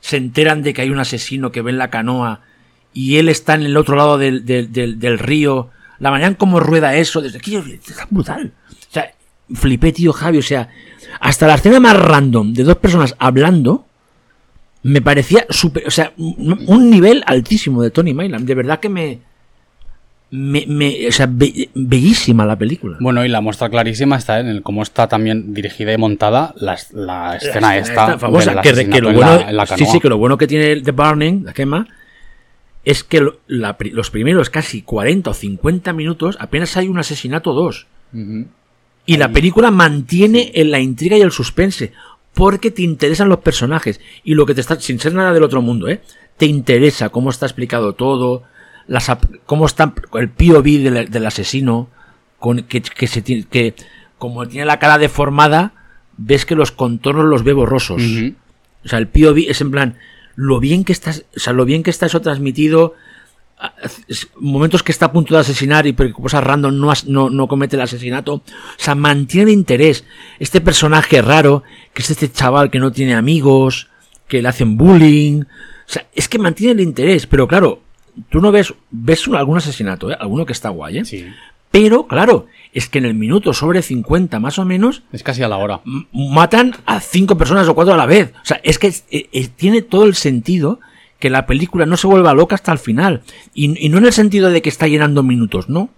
[0.00, 2.40] se enteran de que hay un asesino que ve en la canoa
[2.92, 5.70] y él está en el otro lado del, del, del- del río.
[6.00, 8.52] La manera en cómo rueda eso, desde aquí, está brutal.
[9.52, 10.38] Flipé, tío Javi.
[10.38, 10.68] O sea,
[11.20, 13.84] hasta la escena más random de dos personas hablando
[14.82, 15.86] me parecía súper.
[15.86, 18.44] O sea, un nivel altísimo de Tony Mylam.
[18.44, 19.18] De verdad que me.
[20.30, 22.96] me, me- o sea, be- bellísima la película.
[23.00, 26.76] Bueno, y la muestra clarísima está en el cómo está también dirigida y montada la,
[26.92, 28.06] la escena esta.
[28.18, 30.90] famosa, que, que en la- en la sí, sí, que lo bueno que tiene The
[30.90, 31.86] Burning, la quema,
[32.84, 37.50] es que lo- la los primeros casi 40 o 50 minutos apenas hay un asesinato
[37.52, 37.86] o dos.
[39.06, 41.92] Y la película mantiene en la intriga y el suspense.
[42.32, 44.00] Porque te interesan los personajes.
[44.24, 46.00] Y lo que te está, sin ser nada del otro mundo, ¿eh?
[46.36, 48.42] Te interesa cómo está explicado todo.
[48.86, 49.10] Las,
[49.46, 51.88] cómo está el POV del, del asesino.
[52.38, 53.74] Con, que, que se tiene, que
[54.18, 55.72] como tiene la cara deformada,
[56.16, 58.02] ves que los contornos los ve borrosos.
[58.84, 59.98] O sea, el POV es en plan,
[60.36, 62.94] lo bien que estás, o sea, lo bien que está eso transmitido,
[64.40, 67.76] momentos que está a punto de asesinar y por cosas random no, no, no comete
[67.76, 68.34] el asesinato.
[68.34, 68.42] O
[68.76, 70.04] sea, mantiene el interés.
[70.38, 71.62] Este personaje raro,
[71.92, 73.88] que es este chaval que no tiene amigos,
[74.28, 75.42] que le hacen bullying.
[75.42, 75.46] O
[75.86, 77.82] sea, es que mantiene el interés, pero claro,
[78.30, 80.16] tú no ves, ves un- algún asesinato, ¿eh?
[80.18, 81.04] alguno que está guay, ¿eh?
[81.04, 81.26] Sí.
[81.70, 85.48] Pero, claro, es que en el minuto sobre 50 más o menos, Es casi a
[85.48, 85.80] la hora.
[86.12, 88.32] matan a cinco personas o cuatro a la vez.
[88.42, 90.78] O sea, es que es- eh, eh, tiene todo el sentido
[91.18, 93.22] que la película no se vuelva loca hasta el final.
[93.54, 95.90] Y, y no en el sentido de que está llenando minutos, no.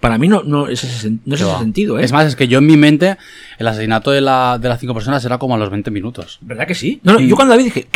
[0.00, 2.04] Para mí no, no es ese, no es ese sentido, ¿eh?
[2.04, 3.18] Es más, es que yo en mi mente,
[3.58, 6.38] el asesinato de, la, de las cinco personas era como a los 20 minutos.
[6.40, 7.00] ¿Verdad que sí?
[7.02, 7.86] No, no, yo cuando la vi dije,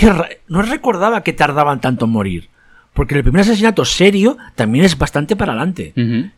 [0.48, 2.48] no recordaba que tardaban tanto en morir.
[2.92, 5.94] Porque el primer asesinato serio también es bastante para adelante.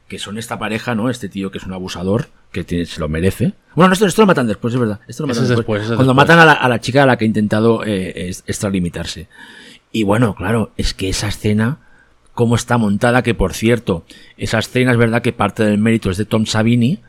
[0.09, 1.11] Que son esta pareja, ¿no?
[1.11, 3.53] Este tío que es un abusador, que tiene- se lo merece.
[3.75, 5.01] Bueno, no, esto, esto lo matan después, es verdad.
[5.09, 5.83] Esto lo matan es después.
[5.83, 6.17] Cuando después.
[6.17, 9.29] matan a la, a la chica a la que ha intentado eh, extralimitarse.
[9.93, 11.79] Y bueno, claro, es que esa escena,
[12.35, 14.05] cómo está montada, que por cierto,
[14.37, 17.01] esa escena es verdad que parte del mérito es de Tom Savini,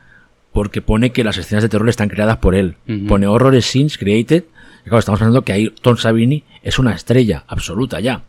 [0.54, 2.76] porque pone que las escenas de terror están creadas por él.
[3.08, 4.46] Pone horror scenes created.
[4.82, 8.24] Y claro, estamos hablando que ahí Tom Savini es una estrella absoluta ya.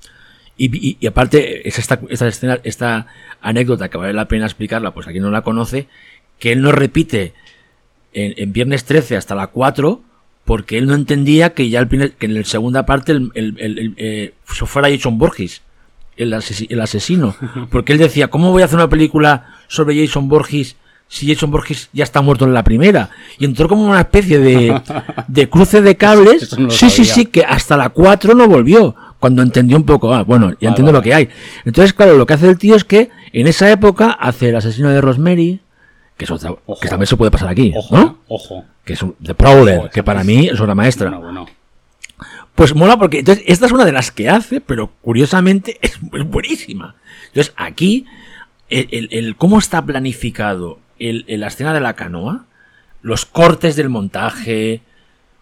[0.57, 3.07] Y, y- y aparte, es esta, esta escena, esta
[3.41, 5.87] anécdota que vale la pena explicarla, pues a quien no la conoce,
[6.41, 7.33] que él no repite
[8.13, 10.03] en, en Viernes 13 hasta la 4,
[10.49, 13.55] porque él no entendía que ya el, primer- que en la segunda parte el, el-
[13.59, 15.61] el- eh, fuera Jason Borges,
[16.17, 17.37] el, asesi- el asesino.
[17.71, 20.77] Porque él decía, ¿cómo voy a hacer una película sobre Jason Borges
[21.07, 23.11] si Jason Borges ya está muerto en la primera?
[23.39, 24.81] Y entró como una especie de,
[25.29, 26.43] de cruce de cables.
[26.45, 27.15] Eso no lo sí, sí, sabía.
[27.15, 28.97] sí, que hasta la 4 no volvió.
[29.21, 30.99] Cuando entendió un poco, ah, bueno, ya entiendo vale.
[30.99, 31.29] lo que hay.
[31.67, 34.89] Entonces, claro, lo que hace el tío es que en esa época hace el asesino
[34.91, 35.61] de Rosemary,
[36.17, 36.81] que, es otra- Ojo.
[36.81, 38.19] que también se puede pasar aquí, Ojo, ¿no?
[38.29, 38.65] ojo.
[38.89, 41.11] Que es un, The Prowler, Ojo, que para es- mí es una maestra.
[41.11, 41.47] Bueno.
[42.55, 46.97] Pues mola porque entonces esta es una de las que hace, pero curiosamente es, buenísima.
[47.29, 48.07] Entonces aquí,
[48.71, 52.47] el, el- el cómo está planificado el, la escena de la canoa,
[53.03, 54.81] los cortes del montaje.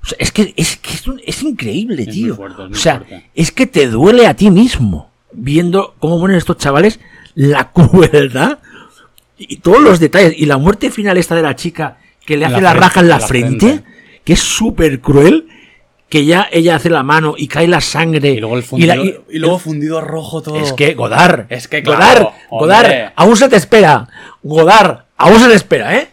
[0.03, 2.35] o sea, es que es, que es, un- es increíble, Es tío.
[2.37, 3.31] fuerte, o sea, fuerte.
[3.35, 6.99] es que te duele a ti mismo viendo cómo ponen estos chavales
[7.37, 8.59] la crueldad
[9.39, 10.35] y todos los detalles.
[10.37, 13.09] Y la muerte final esta de la chica que le hace la la, raja en
[13.09, 13.85] la, en la frente, frente.
[14.25, 15.47] que es súper cruel,
[16.09, 18.31] que ya ella hace la mano y cae la sangre.
[18.31, 20.57] Y luego el y fundido, la- y- y luego fundido rojo todo.
[20.57, 22.85] es que Godard, Es que claro, Godard.
[22.85, 24.09] Godard, aún se te espera.
[24.43, 26.09] Godard, aún se te espera, ¿eh?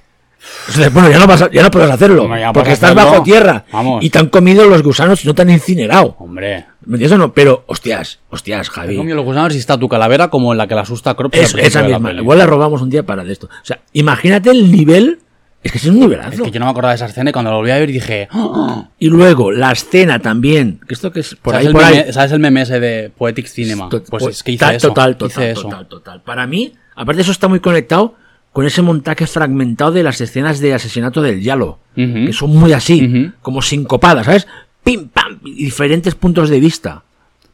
[0.92, 3.12] Bueno, ya no, vas a- ya no puedes hacerlo, Hombre, porque estás hacerlo.
[3.12, 4.04] bajo tierra Vamos.
[4.04, 6.16] y te han comido los gusanos y no te han incinerado.
[6.20, 6.66] Hombre.
[6.86, 7.34] ¿Me entiendes o no?
[7.34, 8.98] Pero, hostias, hostias, Javi.
[8.98, 11.38] comido los gusanos y está tu calavera como en la que la asusta a Crops.
[11.38, 12.10] Es- esa la misma.
[12.10, 12.22] peli.
[12.22, 13.48] Igual la robamos un día para de esto.
[13.48, 15.20] O sea, imagínate el nivel.
[15.64, 16.32] Es que es un nivelazo.
[16.34, 17.90] Es que yo no me acordaba de esa escena y cuando la volví a ver
[17.90, 18.28] dije...
[18.32, 18.90] "Ah".
[19.00, 20.80] Y luego, la escena también.
[20.88, 21.96] Que esto que es por ¿Sabes, ahí, el por ahí.
[22.00, 23.88] meme, ¿Sabes el meme ese de Poetic Cinema?
[23.90, 24.88] To- Pues es que hice total, eso.
[24.90, 25.70] Total, total, hice eso.
[25.90, 26.22] total.
[26.22, 28.16] Para mí, aparte eso está muy conectado
[28.52, 31.80] con ese montaje fragmentado de las escenas de asesinato del Yalo.
[31.96, 33.34] Que son muy así, Ujú.
[33.42, 34.48] como sincopadas, ¿sabes?
[34.84, 37.04] Pim, pam, diferentes puntos de vista.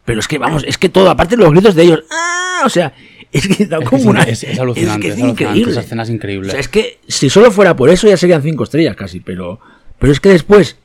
[0.03, 2.63] Pero es que, vamos, es que todo, aparte de los gritos de ellos, ¡ah!
[2.65, 2.91] O sea,
[3.31, 4.23] es que da Es como es- una.
[4.23, 6.47] es- es alucinante, que es alucinante, esa escena es increíble.
[6.49, 9.59] O sea, es que si solo fuera por eso ya serían cinco estrellas casi, pero.
[9.99, 10.77] Pero es que después,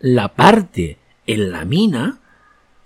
[0.00, 0.96] la parte
[1.26, 2.18] en la mina,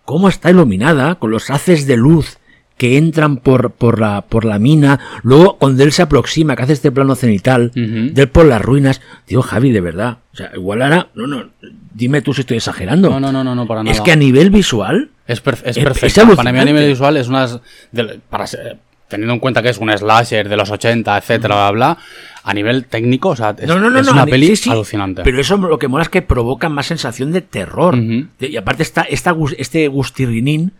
[0.05, 2.39] cómo está iluminada, con los haces de luz
[2.77, 6.75] que entran por, por, la, por la mina, luego cuando él se aproxima, que hace
[6.75, 10.83] este plano cenital, de él por las ruinas, tío Javi, de verdad, o sea, igual
[10.83, 11.49] ahora, no, no,
[11.95, 13.09] dime tú si estoy exagerando.
[13.09, 13.95] No, no, no, no, no, para nada.
[13.97, 16.23] es que a nivel visual, Es, perf- es Es- perfecto.
[16.23, 17.61] es para mí a nivel visual es unas...
[17.93, 18.77] de- para ser-
[19.09, 21.99] teniendo en cuenta que es un slasher de los 80, etcétera, bla, bla,
[22.43, 24.71] a nivel técnico, o sea, es, no, no, no, es no, una peli sí, sí,
[24.71, 25.23] alucinante.
[25.23, 27.97] Pero eso lo que mola es que provoca más sensación de terror.
[27.97, 30.73] Y aparte está gus- este gustirrinín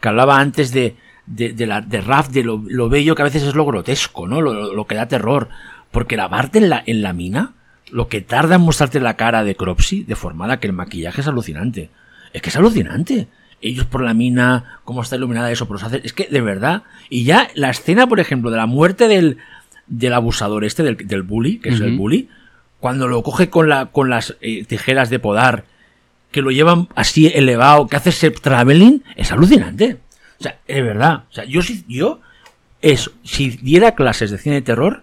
[0.00, 3.26] que hablaba antes de, de, de la, de Raf, de lo, lo bello que a
[3.26, 4.40] veces es lo grotesco, ¿no?
[4.40, 5.48] Lo, que da terror.
[5.90, 7.52] Porque la parte en la, en la mina,
[7.90, 11.90] lo que tarda en mostrarte la cara de Cropsy, deformada, que el maquillaje es alucinante.
[12.32, 13.26] Es que es alucinante.
[13.62, 16.02] Ellos por la mina, cómo está iluminada eso, por los haces.
[16.04, 16.84] Es que, de verdad.
[17.08, 19.38] Y ya la escena, por ejemplo, de la muerte del,
[19.86, 22.28] del abusador este, del, del bully, que es el bully,
[22.80, 25.64] cuando lo coge con, la, con las eh, tijeras de podar,
[26.32, 29.98] que lo llevan así elevado, que hace ese traveling, es alucinante.
[30.38, 31.24] O sea, de verdad.
[31.30, 32.20] O sea, yo si yo
[32.80, 35.02] es, si diera clases de cine de terror,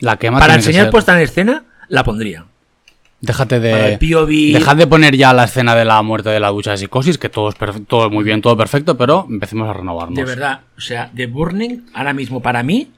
[0.00, 2.46] la quema para que enseñar puesta en escena, la pondría.
[3.20, 3.98] Déjate de...
[4.52, 7.28] Dejad de poner ya la escena de la muerte de la ducha de psicosis, que
[7.28, 7.56] todo es
[7.88, 10.16] todo muy bien, todo perfecto, pero empecemos a renovarnos.
[10.16, 12.92] De verdad, o sea, The Burning, ahora mismo para mí,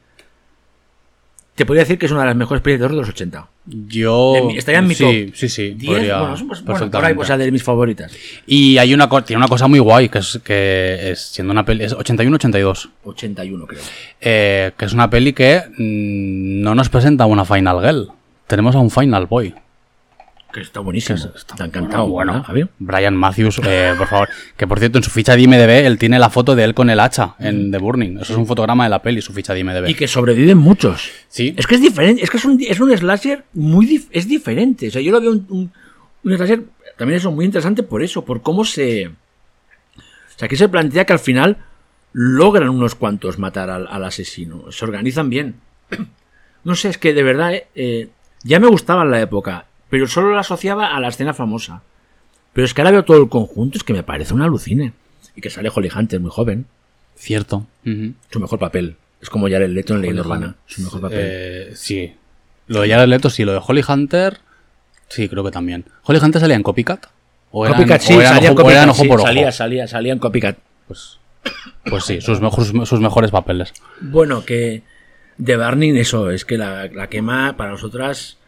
[1.54, 3.48] te podría decir que es una de las mejores películas de los 80.
[3.66, 4.34] Yo...
[4.46, 5.36] Mi- estaría en mi sí, top.
[5.36, 8.12] Sí, sí, 10, podría bueno, son, pues, bueno, por ahí pues de mis favoritas.
[8.46, 11.84] Y hay una, tiene una cosa muy guay, que es que es siendo una peli...
[11.84, 12.90] Es 81-82.
[13.04, 13.80] 81 creo.
[14.20, 18.08] Eh, que es una peli que mm, no nos presenta una Final Girl.
[18.46, 19.54] Tenemos a un Final Boy.
[20.52, 21.18] Que está buenísimo.
[21.32, 22.44] Que está- encantado, bueno.
[22.78, 24.28] Brian Matthews, eh, por favor.
[24.56, 26.90] Que por cierto, en su ficha de IMDB, él tiene la foto de él con
[26.90, 28.18] el hacha en The Burning.
[28.20, 29.88] Eso es un fotograma de la peli, su ficha de IMDB.
[29.88, 31.10] Y que sobreviven muchos.
[31.28, 31.54] Sí.
[31.56, 34.88] Es que es diferente, es que es un, es un slasher muy dif- es diferente.
[34.88, 35.72] O sea, yo lo veo un, un,
[36.24, 36.62] un slasher
[36.98, 39.06] también eso muy interesante por eso, por cómo se.
[39.06, 39.12] O
[40.36, 41.58] sea, aquí se plantea que al final
[42.12, 44.70] logran unos cuantos matar al, al asesino.
[44.72, 45.54] Se organizan bien.
[46.62, 48.08] No sé, es que de verdad, eh, eh,
[48.42, 51.82] ya me gustaba en la época, pero solo la asociaba a la escena famosa.
[52.52, 54.92] Pero es que ahora veo todo el conjunto, es que me parece una alucine.
[55.36, 56.66] Y que sale Holly Hunter muy joven.
[57.16, 57.66] Cierto.
[57.84, 58.96] Su mejor papel.
[59.20, 60.54] Es como Jared Leto en Leyenda Urbana.
[60.66, 61.18] Su mejor papel.
[61.20, 62.14] Eh, sí.
[62.66, 63.44] Lo de Jared Leto, sí.
[63.44, 64.38] Lo de Holly Hunter,
[65.08, 65.84] sí, creo que también.
[66.04, 67.06] ¿Holly Hunter salía en Copycat?
[67.52, 69.18] ¿O eran- Copycat, sí, o eran salía en ojo- o eran Copycat, ojo sí, por
[69.20, 69.26] ojo?
[69.26, 70.58] salía, salía, salía en Copycat.
[70.88, 71.18] Pues,
[71.84, 73.72] pues sí, sus, mejores sus mejores papeles.
[74.00, 74.82] Bueno, que
[75.42, 78.38] The Burning, eso, es que la, la quema para nosotras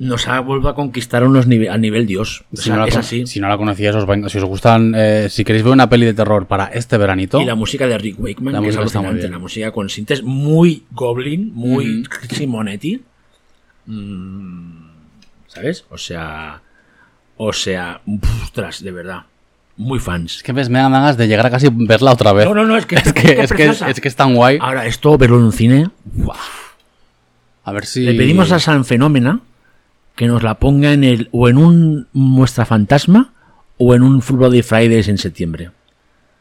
[0.00, 2.44] nos ha vuelto a conquistar a, unos nive- a nivel Dios.
[2.52, 3.26] O Si no, la, es así.
[3.26, 6.14] si no la conocíais, os si os gustan, eh, si queréis ver una peli de
[6.14, 8.98] terror para este veranito, Y la música de Rick Wakeman, La que es música está
[9.00, 9.26] muy alucinante.
[9.26, 9.32] bien.
[9.32, 13.02] La música con sintes muy Goblin, muy Simonetti.
[13.86, 14.88] Mm,
[15.48, 15.84] ¿Sabes?
[15.90, 16.60] O sea.
[17.36, 18.00] O sea.
[18.44, 19.22] Ostras, de verdad.
[19.76, 20.36] Muy fans.
[20.38, 22.46] es que ves, me dan ganas de llegar a casi verla otra vez.
[22.46, 23.88] No, no, no, es que es que, es, que, preciosa.
[23.90, 24.58] es que es tan guay.
[24.60, 25.88] Ahora, esto, verlo en un cine.
[27.64, 28.00] A ver si.
[28.04, 29.40] Le pedimos a San Fenómena
[30.18, 31.28] que nos la ponga en el.
[31.30, 33.32] o en un Muestra Fantasma
[33.78, 35.70] o en un Full Body Fridays en septiembre.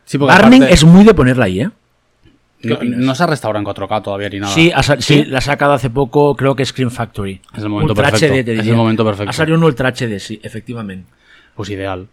[0.04, 1.70] Sí, aparte- es muy de ponerla ahí, ¿eh?
[2.60, 4.52] ¿Qué no, se ha restaurado en 4K todavía ni nada.
[4.52, 7.40] Sí, ha sí, la ha sacado hace poco, creo que Scream Factory.
[7.56, 9.30] Es el momento Ultra perfecto, HD, te es el momento perfecto.
[9.30, 11.08] Ha salido un Ultra HD, sí, efectivamente.
[11.56, 12.08] Pues ideal.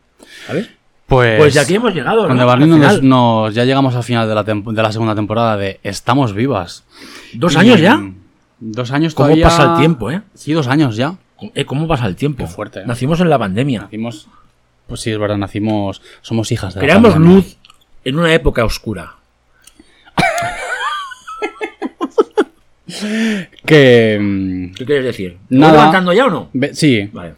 [0.46, 0.68] ¿Sabes?
[1.06, 2.50] Pues, Pues ya aquí hemos llegado, ¿no?
[2.50, 2.68] Al
[3.08, 6.84] nos, ya llegamos al final de la, tempo- de la segunda temporada de Estamos Vivas.
[7.32, 8.02] ¿Dos Y- años ya?
[8.60, 9.48] Dos años ¿Cómo todavía.
[9.48, 10.20] pasa el tiempo, eh?
[10.34, 11.14] Sí, dos años ya.
[11.54, 12.44] Eh, ¿Cómo pasa el tiempo?
[12.44, 12.84] Qué fuerte, ¿eh?
[12.86, 13.82] Nacimos en la pandemia.
[13.82, 14.28] Nacimos.
[14.86, 16.02] Pues sí, es verdad, nacimos.
[16.22, 17.36] Somos hijas de la Creamos pandemia.
[17.36, 17.56] luz
[18.04, 19.14] en una época oscura.
[23.66, 24.18] Que.
[24.20, 25.38] mm, ¿Qué quieres decir?
[25.48, 25.72] Nada.
[25.72, 26.50] ¿Voy levantando ya o no?
[26.72, 27.08] sí.
[27.12, 27.34] Vale.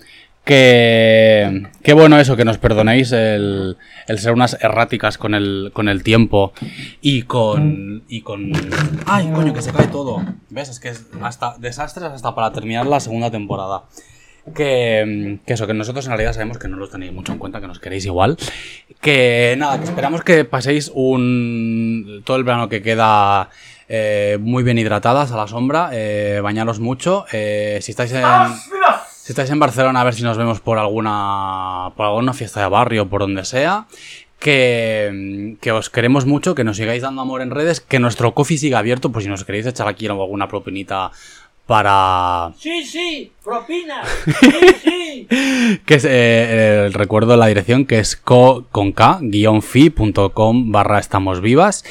[0.47, 3.77] Que, que bueno eso, que nos perdonéis el,
[4.07, 6.53] el ser unas erráticas con el, con el tiempo
[7.01, 8.53] y con, y con...
[9.07, 10.25] ¡Ay, coño, que se cae todo!
[10.51, 10.69] ¿Ves?
[10.69, 13.87] Es que es hasta desastres hasta para terminar la segunda temporada.
[14.55, 17.61] Que, que eso, que nosotros en realidad sabemos que no los tenéis mucho en cuenta,
[17.61, 18.37] que nos queréis igual.
[19.01, 23.51] Que nada, que esperamos que paséis un todo el verano que queda
[23.89, 27.25] eh, muy bien hidratadas a la sombra, eh, bañaros mucho.
[27.33, 28.23] eh, si estáis en...
[29.27, 32.69] Si estáis en Barcelona, a ver si nos vemos por alguna, por alguna fiesta de
[32.69, 33.89] barrio, por donde sea.
[34.39, 38.57] Que, que os queremos mucho, que nos sigáis dando amor en redes, que nuestro coffee
[38.57, 41.11] siga abierto, pues si nos queréis echar aquí alguna propinita
[41.67, 42.53] para...
[42.57, 44.05] Sí, sí, propina.
[44.41, 45.29] Sí, sí.
[45.85, 49.19] Que es, eh, el recuerdo la dirección que es co con k
[49.61, 51.85] fi.com barra estamos vivas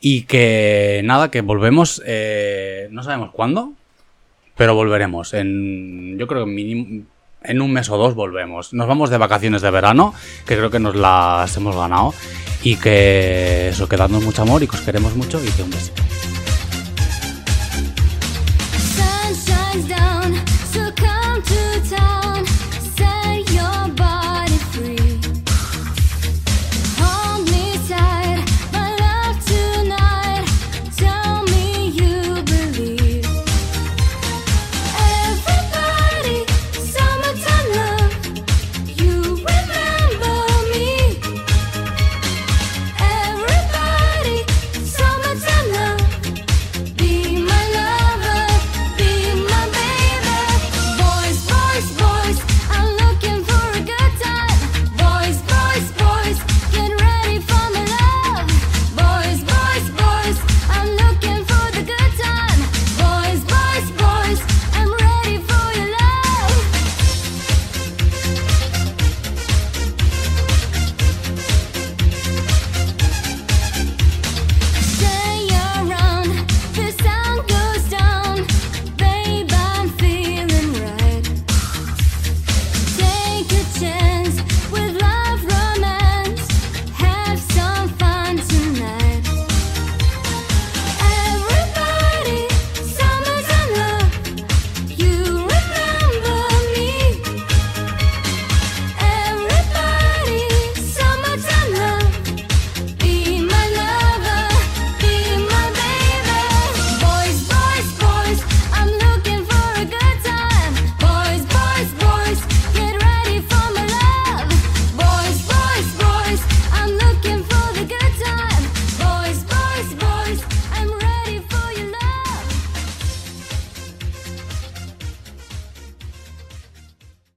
[0.00, 3.74] y que nada, que volvemos, eh, no sabemos cuándo,
[4.60, 5.32] pero volveremos.
[5.32, 7.06] En, yo creo que mínimo,
[7.42, 8.74] en un mes o dos volvemos.
[8.74, 10.12] Nos vamos de vacaciones de verano,
[10.46, 12.12] que creo que nos las hemos ganado.
[12.62, 15.70] Y que eso, que dadnos mucho amor y que os queremos mucho y que un
[15.70, 16.02] besito.